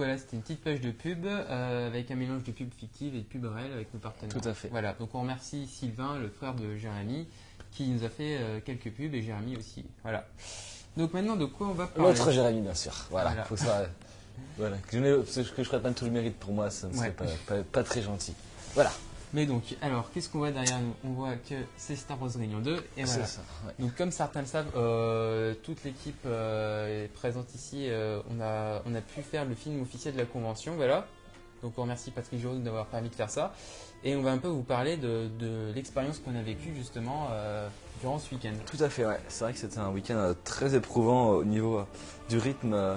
[0.01, 3.19] Voilà, c'était une petite page de pub euh, avec un mélange de pub fictive et
[3.19, 4.35] de pub réelle avec nos partenaires.
[4.35, 4.69] Tout à fait.
[4.69, 7.29] Voilà, donc on remercie Sylvain, le frère de Jérémy,
[7.71, 9.85] qui nous a fait euh, quelques pubs et Jérémy aussi.
[10.03, 10.27] Voilà.
[10.97, 12.11] Donc maintenant, de quoi on va parler?
[12.13, 12.95] L'autre Jérémy, bien sûr.
[13.11, 13.29] Voilà.
[13.31, 13.45] Voilà.
[13.45, 13.87] Faut que ça.
[14.57, 14.77] voilà.
[14.89, 17.13] Que je, ferais pas tout le mérite pour moi, ça ne serait Ouais.
[17.13, 18.35] pas, pas- pas très gentil.
[18.75, 18.91] Voilà.
[19.33, 20.93] Mais donc, alors, qu'est-ce qu'on voit derrière nous?
[21.05, 23.27] On voit que c'est Star Wars Réunion 2 et voilà.
[23.27, 23.41] Ça.
[23.67, 23.73] ouais.
[23.79, 27.87] Donc comme certains le savent, euh, toute l'équipe euh, est présente ici.
[27.89, 31.07] euh, on, a, on a pu faire le film officiel de la convention, voilà.
[31.63, 33.55] Donc on remercie Patrick Giroud d'avoir permis de faire ça.
[34.03, 37.29] Et on va un peu vous parler de, de l'expérience qu'on a vécue justement
[38.01, 38.53] durant ce week-end.
[38.65, 39.21] Tout à fait, ouais.
[39.29, 41.83] C'est vrai que c'était un week-end très éprouvant au niveau
[42.31, 42.97] du rythme,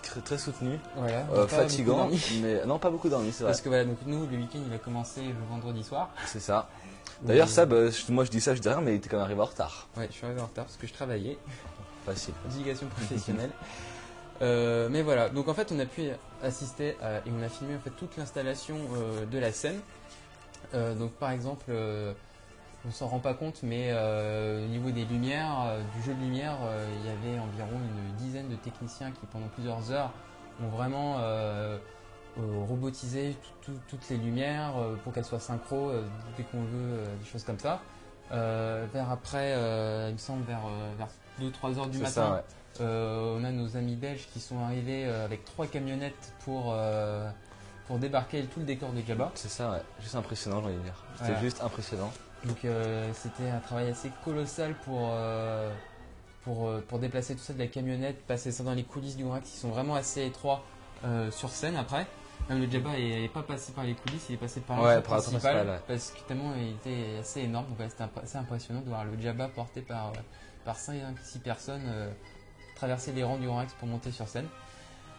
[0.00, 1.26] très, soutenu, Voilà.
[1.34, 2.08] euh, fatigant,
[2.40, 3.52] mais non pas beaucoup dormi, c'est vrai.
[3.52, 6.10] Parce que voilà, donc nous, le week-end il a commencé le vendredi soir.
[6.26, 6.68] C'est ça.
[7.22, 7.48] D'ailleurs.
[7.48, 9.24] Sab, euh, je- moi je dis ça, je dis rien, mais il était quand même
[9.26, 9.88] arrivé en retard.
[9.96, 11.38] Ouais, je suis arrivé en retard parce que je travaillais.
[12.06, 12.34] Facile.
[12.50, 13.50] obligation professionnelle.
[14.40, 16.02] Euh, mais voilà, donc en fait on a pu
[16.42, 19.78] assister à- et on a filmé en fait toute l'installation euh, de la scène.
[20.74, 22.12] Euh, donc par exemple, euh,
[22.86, 26.20] on s'en rend pas compte, mais euh, au niveau des lumières, euh, du jeu de
[26.20, 30.10] lumière, euh, il y avait environ une dizaine de techniciens qui pendant plusieurs heures
[30.62, 31.18] ont vraiment
[32.68, 34.72] robotisé tout- tout- toutes les lumières
[35.04, 35.92] pour qu'elles soient synchro
[36.36, 37.80] dès qu'on veut, des choses comme ça.
[38.30, 39.50] Vers après,
[40.08, 40.62] il me semble vers,
[40.96, 41.08] vers
[41.40, 42.32] 2-3 heures du matin, ça,
[42.80, 42.86] ouais.
[42.86, 46.74] on a nos amis belges qui sont arrivés avec trois camionnettes pour,
[47.86, 49.30] pour débarquer tout le décor de Jabba.
[49.34, 49.82] C'est ça, ouais.
[50.00, 51.04] Juste impressionnant, j'ai envie de dire.
[51.18, 52.10] C'était juste impressionnant.
[52.46, 55.72] Donc euh, c'était un travail assez colossal pour, euh,
[56.44, 59.24] pour, euh, pour déplacer tout ça de la camionnette, passer ça dans les coulisses du
[59.24, 60.62] Grand qui sont vraiment assez étroits
[61.30, 62.06] sur scène après.
[62.48, 65.18] Même le Jabba n'est pas passé par les coulisses, il est passé par Ouais, par
[65.20, 65.80] principale, ouais.
[65.86, 67.66] parce que tellement il était assez énorme.
[67.68, 70.12] Donc ouais, c'était assez impressionnant de voir le Jabba porté par,
[70.64, 72.10] par 5-6 personnes euh,
[72.76, 74.46] traverser les rangs du Grand Rex pour monter sur scène.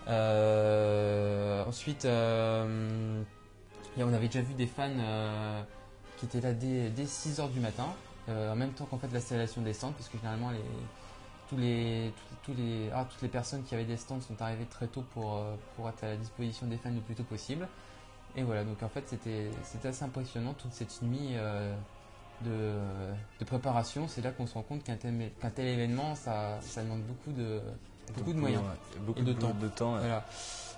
[0.07, 3.21] Euh, ensuite, euh,
[3.97, 4.89] on avait déjà vu des fans
[6.29, 7.87] qui étaient là dès, dès 6h du matin,
[8.29, 10.59] euh, en même temps qu'en fait l'installation des stands, parce que généralement les,
[11.49, 12.13] tous les,
[12.43, 15.03] tous, tous les, ah, toutes les personnes qui avaient des stands sont arrivées très tôt
[15.13, 17.67] pour, euh, pour être à la disposition des fans le plus tôt possible.
[18.35, 19.49] Et voilà, donc en fait c'était
[19.87, 21.75] assez impressionnant toute cette nuit euh,
[22.41, 22.73] de,
[23.39, 24.07] de préparation.
[24.07, 27.59] C'est là qu'on se rend compte qu'un tel, tel événement, ça, ça demande beaucoup de,
[28.15, 28.63] beaucoup de moyens.
[28.63, 28.99] ouais.
[29.01, 29.53] Beaucoup Et de de temps.
[29.59, 29.99] De temps ouais.
[29.99, 30.25] Voilà.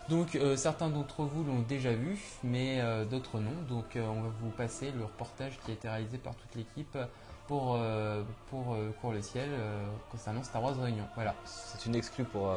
[0.09, 3.51] Donc euh, certains d'entre vous l'ont déjà vu, mais euh, d'autres non.
[3.67, 6.97] Donc euh, on va vous passer le reportage qui a été réalisé par toute l'équipe
[7.47, 7.77] pour,
[8.49, 9.49] pour Cours le Ciel
[10.09, 11.05] concernant Star Wars Réunion.
[11.13, 11.35] Voilà.
[11.45, 12.51] C'est une exclue pour,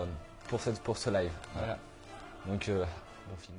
[0.48, 1.32] pour, cette, pour ce live.
[1.54, 1.78] voilà.
[2.46, 2.84] Donc, euh,
[3.28, 3.58] bon film.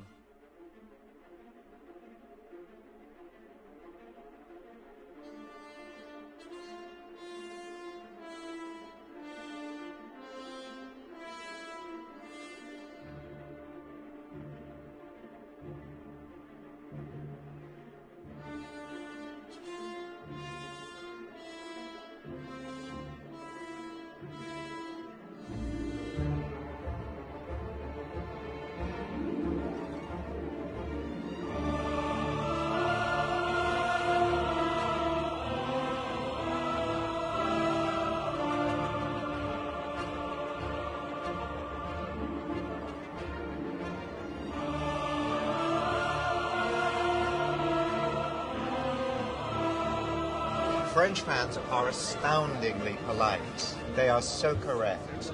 [51.71, 53.75] Are astoundingly polite.
[53.95, 55.31] They are so correct.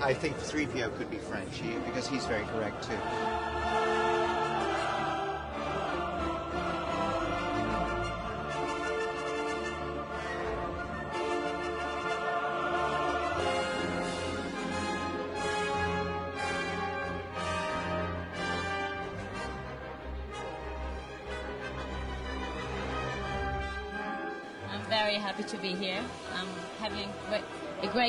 [0.00, 2.94] I think 3PO could be French because he's very correct too.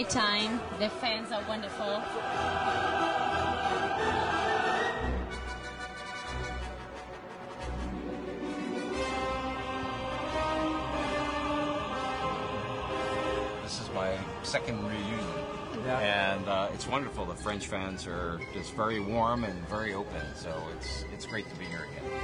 [0.10, 0.60] Great time.
[0.80, 2.02] The fans are wonderful.
[13.64, 15.20] This is my second reunion,
[15.88, 17.26] and uh, it's wonderful.
[17.26, 21.56] The French fans are just very warm and very open, so it's it's great to
[21.58, 22.19] be here again.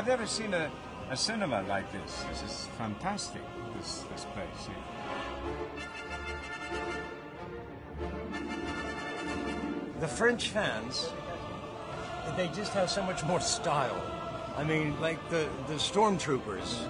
[0.00, 0.70] I've never seen a,
[1.10, 2.24] a cinema like this.
[2.30, 3.42] This is fantastic,
[3.76, 4.46] this, this place.
[4.66, 4.74] yeah.
[10.00, 11.10] the French fans,
[12.34, 14.02] they just have so much more style.
[14.56, 16.86] I mean, like the, the stormtroopers.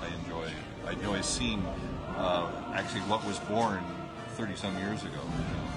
[0.00, 0.48] I enjoy
[0.86, 1.62] I enjoy seeing
[2.16, 3.84] uh, actually what was born
[4.36, 5.20] 30 some years ago.
[5.20, 5.73] It was pretty amazing.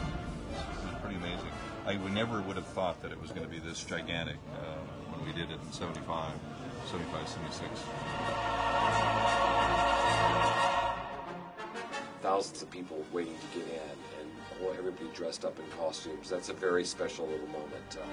[1.88, 4.76] I would never would have thought that it was going to be this gigantic uh,
[5.10, 6.34] when we did it in 75,
[6.92, 7.70] 75, 76.
[12.22, 13.80] thousands of people waiting to get in
[14.20, 14.30] and
[14.60, 16.30] boy, everybody dressed up in costumes.
[16.30, 17.98] That's a very special little moment.
[17.98, 18.04] Uh,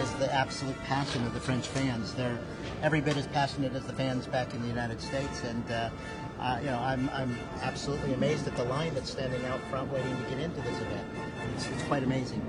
[0.00, 2.14] is the absolute passion of the French fans.
[2.14, 2.38] They're
[2.82, 5.90] every bit as passionate as the fans back in the United States, and uh,
[6.38, 10.16] uh, you know I'm, I'm absolutely amazed at the line that's standing out front waiting
[10.16, 11.08] to get into this event.
[11.54, 12.42] It's, it's quite amazing.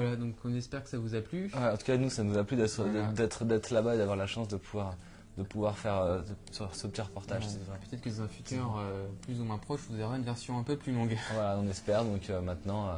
[0.00, 1.50] Voilà, donc on espère que ça vous a plu.
[1.54, 3.06] Ouais, en tout cas, nous, ça nous a plu d'être Voilà.
[3.12, 4.94] d'être d'être là-bas et d'avoir la chance de pouvoir
[5.38, 7.44] de pouvoir faire euh, ce, ce petit reportage.
[7.44, 7.78] Ouais.
[7.90, 10.62] Peut-être que dans un futur euh, plus ou moins proche, vous aurez une version un
[10.62, 11.14] peu plus longue.
[11.34, 12.04] Voilà, on espère.
[12.04, 12.88] Donc euh, maintenant,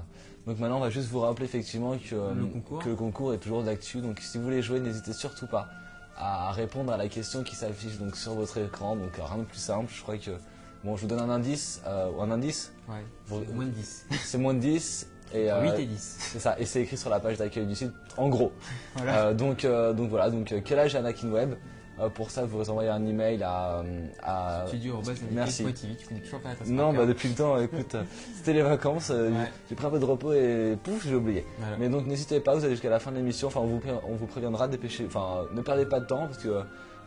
[0.47, 2.79] donc maintenant, on va juste vous rappeler effectivement que, Le concours.
[2.83, 4.01] que le concours est toujours d'actu.
[4.01, 5.69] Donc si vous voulez jouer, n'hésitez surtout pas
[6.17, 8.95] à répondre à la question qui s'affiche donc sur votre écran.
[8.97, 9.93] Donc rien de plus simple.
[9.93, 10.31] Je crois que
[10.85, 12.73] bon, je vous donne un indice, un indice.
[12.89, 14.07] Ouais, c'est moins de 10.
[14.25, 15.09] C'est moins de 10.
[15.35, 16.17] Et, 8 et 10.
[16.19, 18.53] C'est ça, et c'est écrit sur la page d'accueil du site, en gros.
[18.97, 19.17] Voilà.
[19.27, 21.55] Euh, donc, euh, donc voilà, donc euh, quel âge a Anakin Web
[22.01, 23.81] Euh, Pour ça, vous envoyez un email à.
[23.81, 24.65] euh, à
[25.33, 25.53] Merci.
[25.65, 28.05] Studio.tv, tu connais toujours pas la Non, bah depuis le temps, écoute, euh,
[28.37, 29.51] c'était les vacances, euh, Ouais.
[29.69, 31.45] j'ai pris un peu de repos et pouf, j'ai oublié.
[31.59, 31.77] Voilà.
[31.77, 34.15] Mais donc n'hésitez pas, vous allez jusqu'à la fin de l'émission, enfin on vous, on
[34.15, 36.63] vous préviendra, dépêchez, enfin ne perdez pas de temps parce que euh,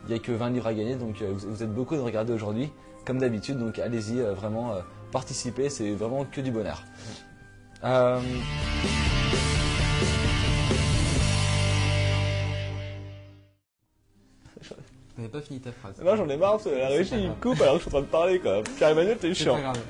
[0.06, 2.00] il n'y a que 20 livres à gagner, donc euh, vous, vous êtes beaucoup de
[2.02, 2.70] regarder aujourd'hui,
[3.06, 6.82] comme d'habitude, donc allez-y, euh, vraiment, euh, participez, c'est vraiment que du bonheur.
[7.84, 8.20] Euh,
[15.16, 16.00] T'avais pas fini ta phrase.
[16.02, 17.88] Non, j'en ai marre, parce que la régie, il me coupe alors que je suis
[17.88, 18.64] en train de parler quand même.
[18.76, 19.54] Pierre Emmanuel, t'es chiant.
[19.56, 19.80] pas grave.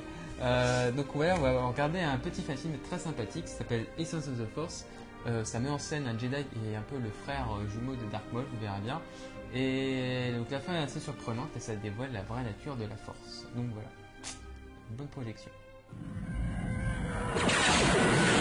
[0.41, 4.37] Euh, donc voilà, on va regarder un petit film très sympathique qui s'appelle Essence of
[4.37, 4.85] the Force.
[5.25, 8.11] Euh, ça met en scène un Jedi et un peu le frère euh, jumeau de
[8.11, 9.01] Dark Maul, vous verrez bien.
[9.55, 12.97] Et donc la fin est assez surprenante et ça dévoile la vraie nature de la
[12.97, 13.47] Force.
[13.55, 13.87] Donc voilà,
[14.91, 15.51] bonne projection.
[17.31, 18.32] ハハハハ!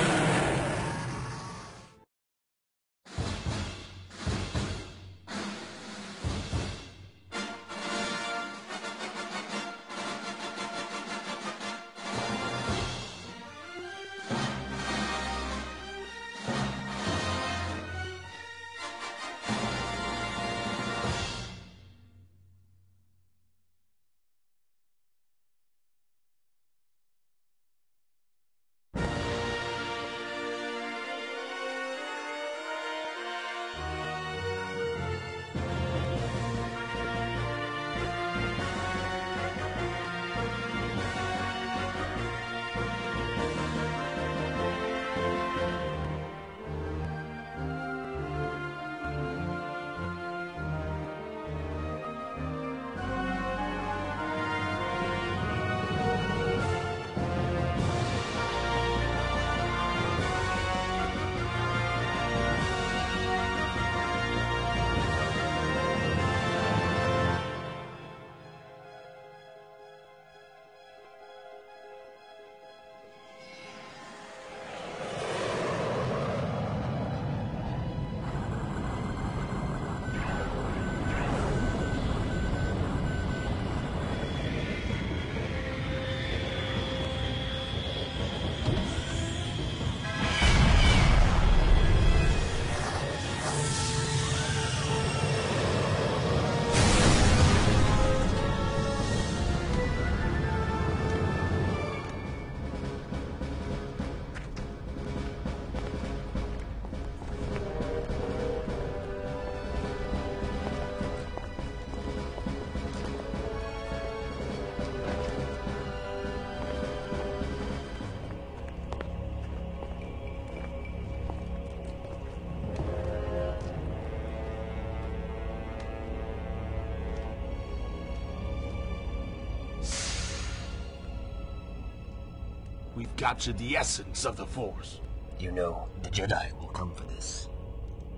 [133.23, 134.99] Captured the essence of the Force.
[135.39, 137.49] You know, the Jedi will come for this.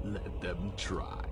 [0.02, 1.23] Let them try.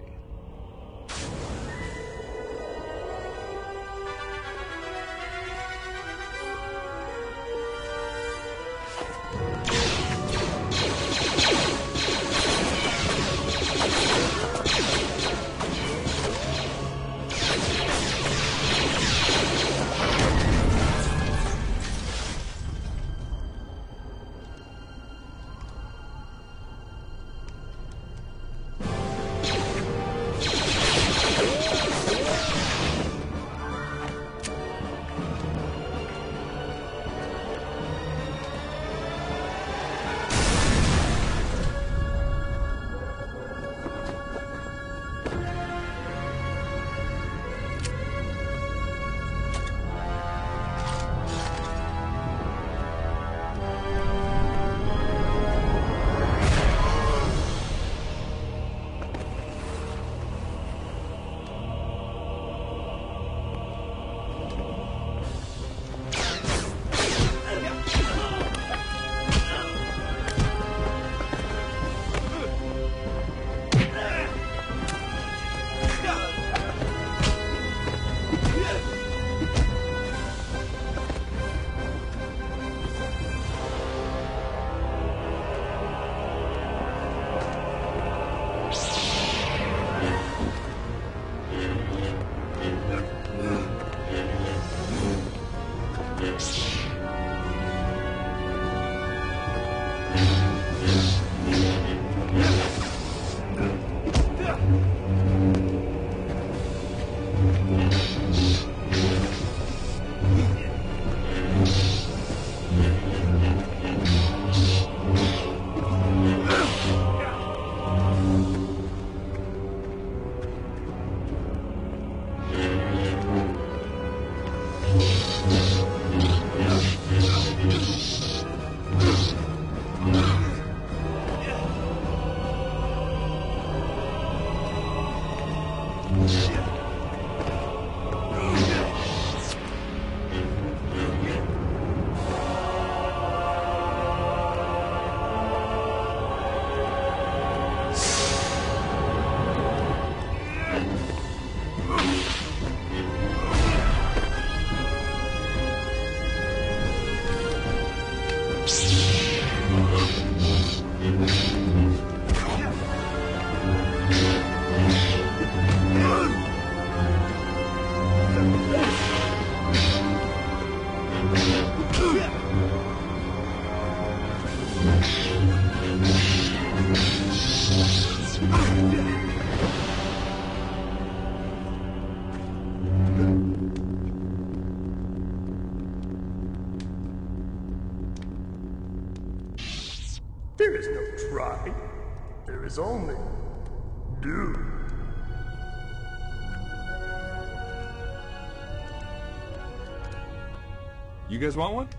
[201.43, 201.92] Guys want one?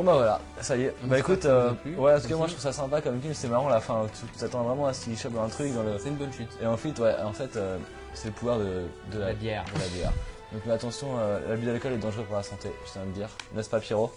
[0.00, 0.94] Bon bah voilà, ça y est.
[1.04, 3.48] On bah écoute, euh, ouais, parce que moi je trouve ça sympa comme film, c'est
[3.48, 5.98] marrant la fin, tu t'attends vraiment à ce qu'il chope dans un truc dans le.
[5.98, 6.48] C'est une bonne chute.
[6.62, 7.76] Et ensuite, ouais, en fait, euh,
[8.14, 9.62] c'est le pouvoir de, de La bière.
[9.74, 10.12] De la bière.
[10.54, 13.10] Donc mais attention, euh, l'abus d'alcool est dangereux pour la santé, je tiens à le
[13.10, 13.28] dire.
[13.54, 14.10] N'est-ce pas Pierrot?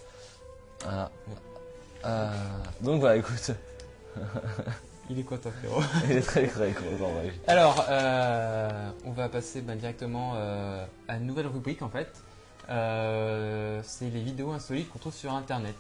[0.84, 1.12] Voilà.
[2.06, 2.32] Euh,
[2.80, 3.52] donc voilà, écoute.
[5.10, 5.82] Il est content, Pierrot?
[6.10, 7.34] Il est très très content, ouais.
[7.46, 10.36] Alors, euh, on va passer ben, directement
[11.10, 12.08] à une nouvelle rubrique en fait.
[12.70, 15.76] Euh, c'est les vidéos insolites qu'on trouve sur internet.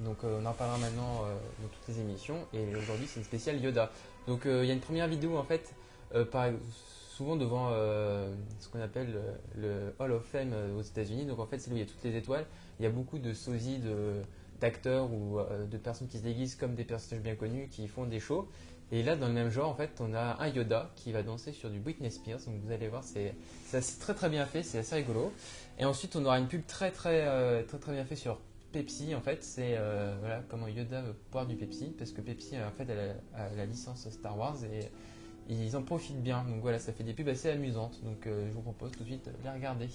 [0.00, 2.46] Donc, euh, on en parlera maintenant euh, dans toutes les émissions.
[2.52, 3.90] Et aujourd'hui, c'est une spéciale Yoda.
[4.26, 5.74] Donc, il y a une première vidéo en fait,
[7.08, 9.18] souvent devant ce qu'on appelle
[9.56, 11.24] le, Hall of Fame aux États-Unis.
[11.24, 12.44] Donc, en fait, c'est là où il y a toutes les étoiles.
[12.78, 13.80] Il y a beaucoup de sosies
[14.60, 18.20] d'acteurs ou de personnes qui se déguisent comme des personnages bien connus qui font des
[18.20, 18.46] shows.
[18.90, 21.52] Et là, dans le même genre, en fait, on a un Yoda qui va danser
[21.52, 22.40] sur du Britney Spears.
[22.46, 23.34] Donc vous allez voir, c'est
[24.00, 25.32] très très bien fait, c'est assez rigolo.
[25.78, 28.38] Et ensuite, on aura une pub très très euh, très très bien fait sur
[28.72, 29.14] Pepsi.
[29.14, 32.70] En fait, c'est euh, voilà comment Yoda veut boire du Pepsi parce que Pepsi en
[32.70, 34.90] fait a, a la licence Star Wars et
[35.48, 36.44] ils en profitent bien.
[36.44, 38.02] Donc voilà, ça fait des pubs assez amusantes.
[38.04, 39.88] Donc euh, je vous propose tout de suite de les regarder.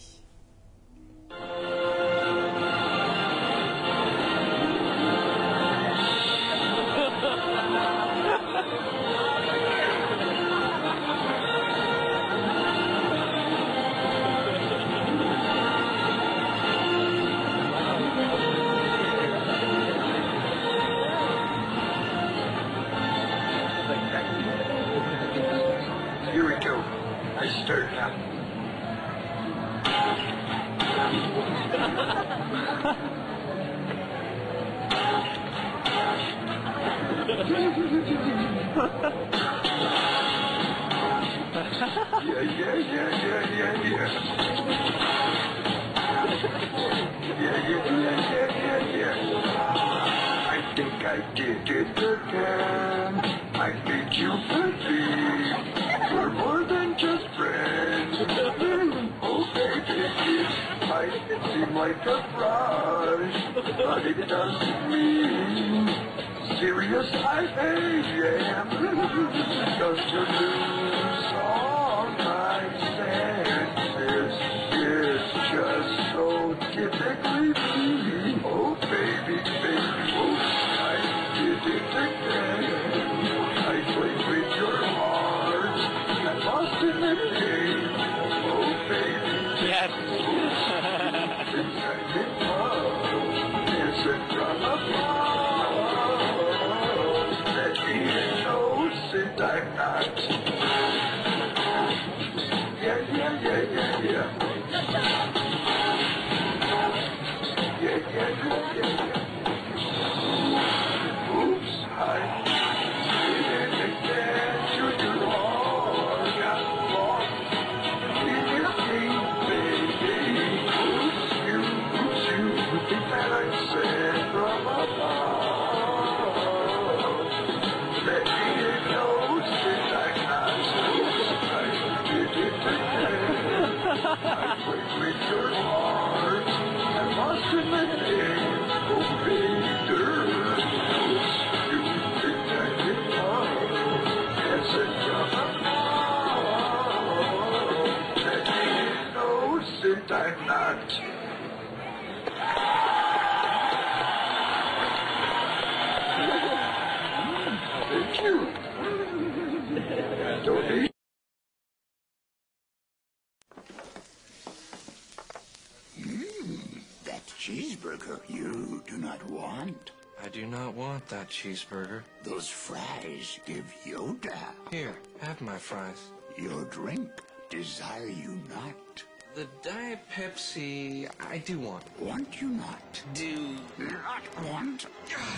[171.33, 172.03] Cheeseburger.
[172.23, 174.37] Those fries give Yoda.
[174.69, 176.11] Here, have my fries.
[176.37, 177.09] Your drink
[177.49, 179.03] desire you not.
[179.33, 181.83] The Diet Pepsi, I do want.
[181.99, 183.01] Want you not.
[183.15, 184.85] Do not want.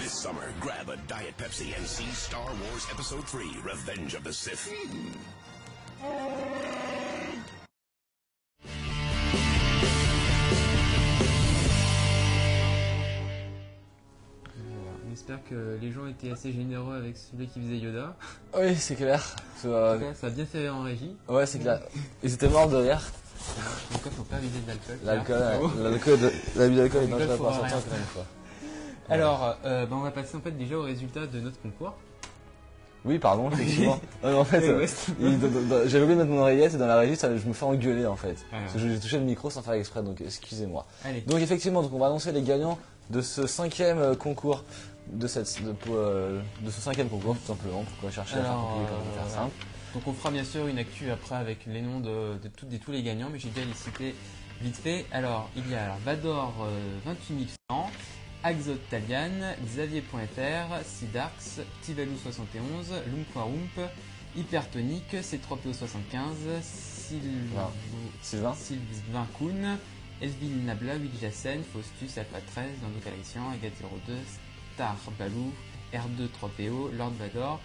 [0.01, 4.33] This summer, grab a Diet Pepsi and see Star Wars Episode 3 Revenge of the
[4.33, 4.69] Sith.
[6.03, 6.94] On
[15.25, 18.15] espère que les gens étaient assez généreux avec celui qui faisait Yoda.
[18.57, 19.35] Oui, c'est clair.
[19.57, 21.15] Ça, euh, En tout cas, ça a bien fait en régie.
[21.27, 21.79] Ouais, c'est clair.
[22.23, 23.01] Ils étaient morts de rire.
[23.91, 24.97] Donc, faut pas abuser de l'alcool.
[25.03, 28.25] L'alcool, l'alcool, l'abus d'alcool est L'alcool dangereux pour la santé encore une fois.
[29.09, 31.93] Alors, euh, bah, on va passer en fait déjà au résultat de notre concours.
[33.03, 33.99] Oui, pardon, effectivement.
[34.23, 34.87] Non, mais en fait, euh,
[35.87, 38.05] j'avais oublié de mettre mon oreillette et dans la régie, ça- je me fais engueuler
[38.07, 38.37] en fait.
[38.51, 38.57] Ah.
[38.61, 40.85] Parce que j'ai touché le micro sans faire exprès, donc excusez-moi.
[41.03, 41.21] Allez.
[41.21, 42.79] Donc effectivement, donc on va annoncer les gagnants
[43.11, 44.63] de ce cinquième euh, concours
[45.11, 47.83] de, cette, de, euh, de ce cinquième concours tout simplement.
[47.83, 49.41] Pourquoi chercher à faire Alors, compliqué quand on peut euh, faire voilà.
[49.43, 52.65] simple Donc on fera bien sûr une actu après avec les noms de, de, tous-
[52.65, 54.15] de tous les gagnants, mais j'ai déjà les citer
[54.61, 55.05] vite fait.
[55.11, 57.89] Alors il y a alors, Vador euh, 28 100,
[58.43, 63.89] Axot Talian, Xavier.fr, Sidarx, Tivalou 71, Lumquarump,
[64.35, 67.71] Hypertonique, C3PO75, Sylvain,
[68.21, 68.53] Sylvain.
[68.53, 69.77] Sylvain Kuhn,
[70.65, 74.13] Nabla, Wiljassen, Faustus Alpha 13, Dando Galaxian, Agathe 02,
[74.75, 75.51] Star Balou,
[75.93, 77.59] R2 3PO, Lord Vador,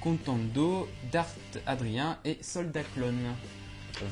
[0.00, 1.26] Contando, Dart
[1.66, 3.34] Adrien et Soldat Clone.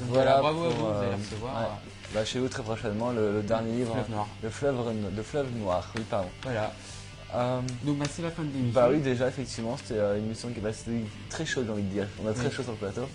[0.09, 1.61] Voilà, bravo à vous, vous allez euh, recevoir.
[1.61, 1.67] ouais.
[2.13, 3.93] Bah, chez vous très prochainement le, le dernier livre.
[3.95, 4.29] Fleuve Noir.
[4.43, 4.77] Le fleuve,
[5.17, 6.29] le fleuve noir, oui, pardon.
[6.43, 6.73] Voilà.
[7.35, 8.73] Euh, Donc bah, c'est la fin de l'émission.
[8.81, 11.83] Bah oui, déjà, effectivement, c'était euh, une émission qui bah, c'était très chaude, j'ai envie
[11.83, 12.07] de dire.
[12.25, 12.53] On a très Oui.
[12.53, 13.07] chaud sur le plateau.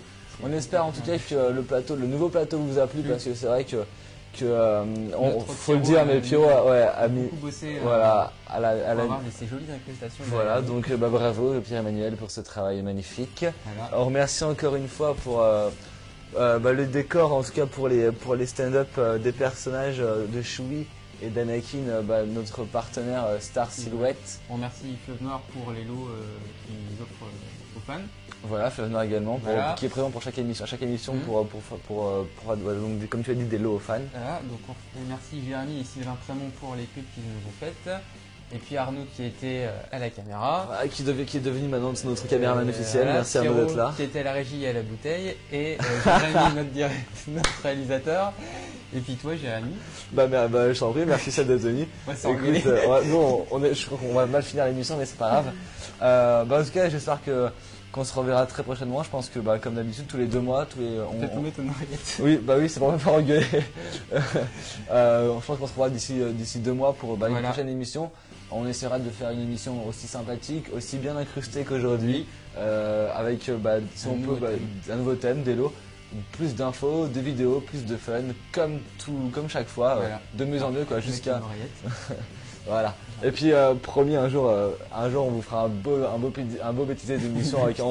[0.42, 3.02] On espère en tout cas que euh, le plateau, le nouveau plateau vous a plu
[3.02, 3.84] parce que c'est vrai que,
[4.32, 4.84] que euh,
[5.18, 8.68] on, faut le dire, mais Pierrot a, ouais, a mis, bossé, euh, voilà, à la,
[8.68, 10.24] à la- avoir ces jolies incrustations.
[10.28, 13.44] voilà, donc bah, bravo Pierre-Emmanuel pour ce travail magnifique.
[13.64, 13.90] Voilà.
[14.00, 15.68] On remercie encore une fois pour euh,
[16.36, 19.98] euh, bah, le décor, en tout cas pour les, pour les stand-up euh, des personnages
[19.98, 20.86] de Chewie
[21.22, 24.40] et d'Anakin, bah, notre partenaire Star Silhouette.
[24.50, 26.08] On remercie Fleuve Noir pour les lots
[26.66, 27.30] qu'ils nous offrent
[27.76, 28.00] aux fans.
[28.44, 29.74] Voilà, Noir également, pour- Voilà.
[29.78, 31.20] qui est présent pour chaque émission, à chaque émission Mhm.
[31.20, 33.74] pour, pour, pour, pour, euh, pour- voilà, donc, des- comme tu as dit, des lots
[33.74, 33.98] aux fans.
[34.12, 37.94] Voilà, donc on remercie Jérémy et Sylvain Prémont pour les pubs qu'ils nous ont faites.
[38.54, 40.68] Et puis Arnaud qui était euh, à la caméra.
[40.78, 43.04] Ah, qui, devait- qui est devenu maintenant notre caméraman Euh, officiel.
[43.04, 43.92] voilà, Merci Arnaud d'être là.
[43.96, 45.36] Qui était à la régie et à la bouteille.
[45.50, 48.32] Et euh, Jérémy, notre, direct- notre réalisateur.
[48.94, 49.72] Et puis toi, Jérémy.
[50.12, 51.86] Bah, mais, bah, je t'en prie, merci venu.
[52.06, 52.58] On va s'engueuler.
[52.58, 55.06] Écoute, euh, ouais, nous, on, on est, je crois qu'on va mal finir l'émission, mais
[55.06, 55.52] c'est pas grave.
[56.02, 57.48] Euh, bah, en tout cas, j'espère que
[57.92, 59.02] qu'on se reverra très prochainement.
[59.02, 60.98] Je pense que, bah, comme d'habitude, tous les deux mois, tous les.
[61.00, 62.16] on- Peut-être on- nous mettre une oreillette.
[62.20, 63.46] Oui, bah oui, c'est pour me faire engueuler.
[64.90, 67.48] euh, je pense qu'on se revoit d'ici euh, d'ici deux mois pour bah, une Voilà.
[67.48, 68.10] prochaine émission.
[68.50, 72.26] On essaiera de faire une émission aussi sympathique, aussi bien incrustée qu'aujourd'hui,
[72.58, 74.48] euh, avec, bah, si Un on nouveau peut, bah,
[74.86, 74.94] thème.
[74.94, 75.72] un nouveau thème, des lots,
[76.32, 78.20] plus d'infos, de vidéos, plus de fun,
[78.52, 80.20] comme tout, comme chaque fois, Voilà.
[80.34, 81.40] de mieux en mieux, quoi, jusqu'à.
[82.66, 82.94] Voilà.
[83.24, 86.18] Et puis euh, promis un jour, euh, un jour on vous fera un beau, un
[86.18, 87.84] beau, un beau bêtisier d'émission avec un,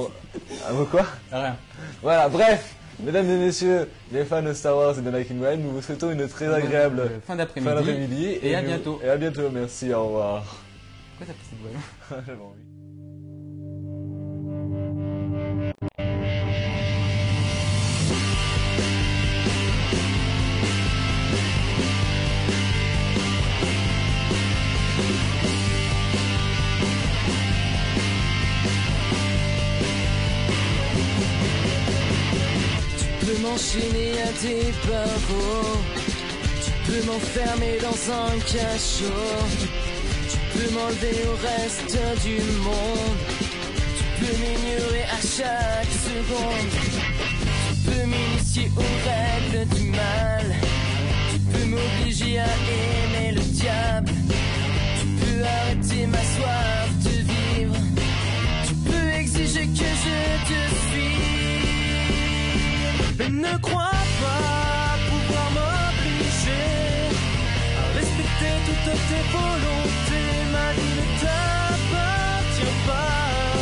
[0.69, 1.55] un mot quoi Rien.
[2.01, 2.27] Voilà.
[2.29, 6.11] Bref, mesdames et messieurs, les fans de Star Wars et d'Anakin Ryan, nous vous souhaitons
[6.11, 8.39] une très agréable fin d'après-midi.
[8.43, 8.99] Et à nous- bientôt.
[9.03, 9.49] Et à bientôt.
[9.51, 9.93] Merci.
[9.93, 10.43] Au revoir.
[11.17, 12.70] Pourquoi t'as pris cette voix J'avais envie.
[34.41, 34.47] Tu
[36.87, 39.45] peux m'enfermer dans un cachot.
[40.31, 43.19] Tu peux m'enlever au reste du monde.
[43.97, 46.71] Tu peux m'ignorer à chaque seconde.
[47.67, 50.45] Tu peux m'initier aux règles du mal.
[51.31, 54.11] Tu peux m'obliger à aimer le diable.
[54.99, 57.15] Tu peux arrêter ma soif de
[57.59, 57.77] vivre.
[58.67, 60.19] Tu peux exiger que je
[60.49, 61.61] te suive.
[63.19, 64.10] Mais ne crois pas
[69.09, 70.35] tes volontés.
[70.53, 73.61] Ma vie ne t'appartient pas.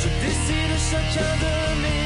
[0.00, 2.01] Je décide chacun de mes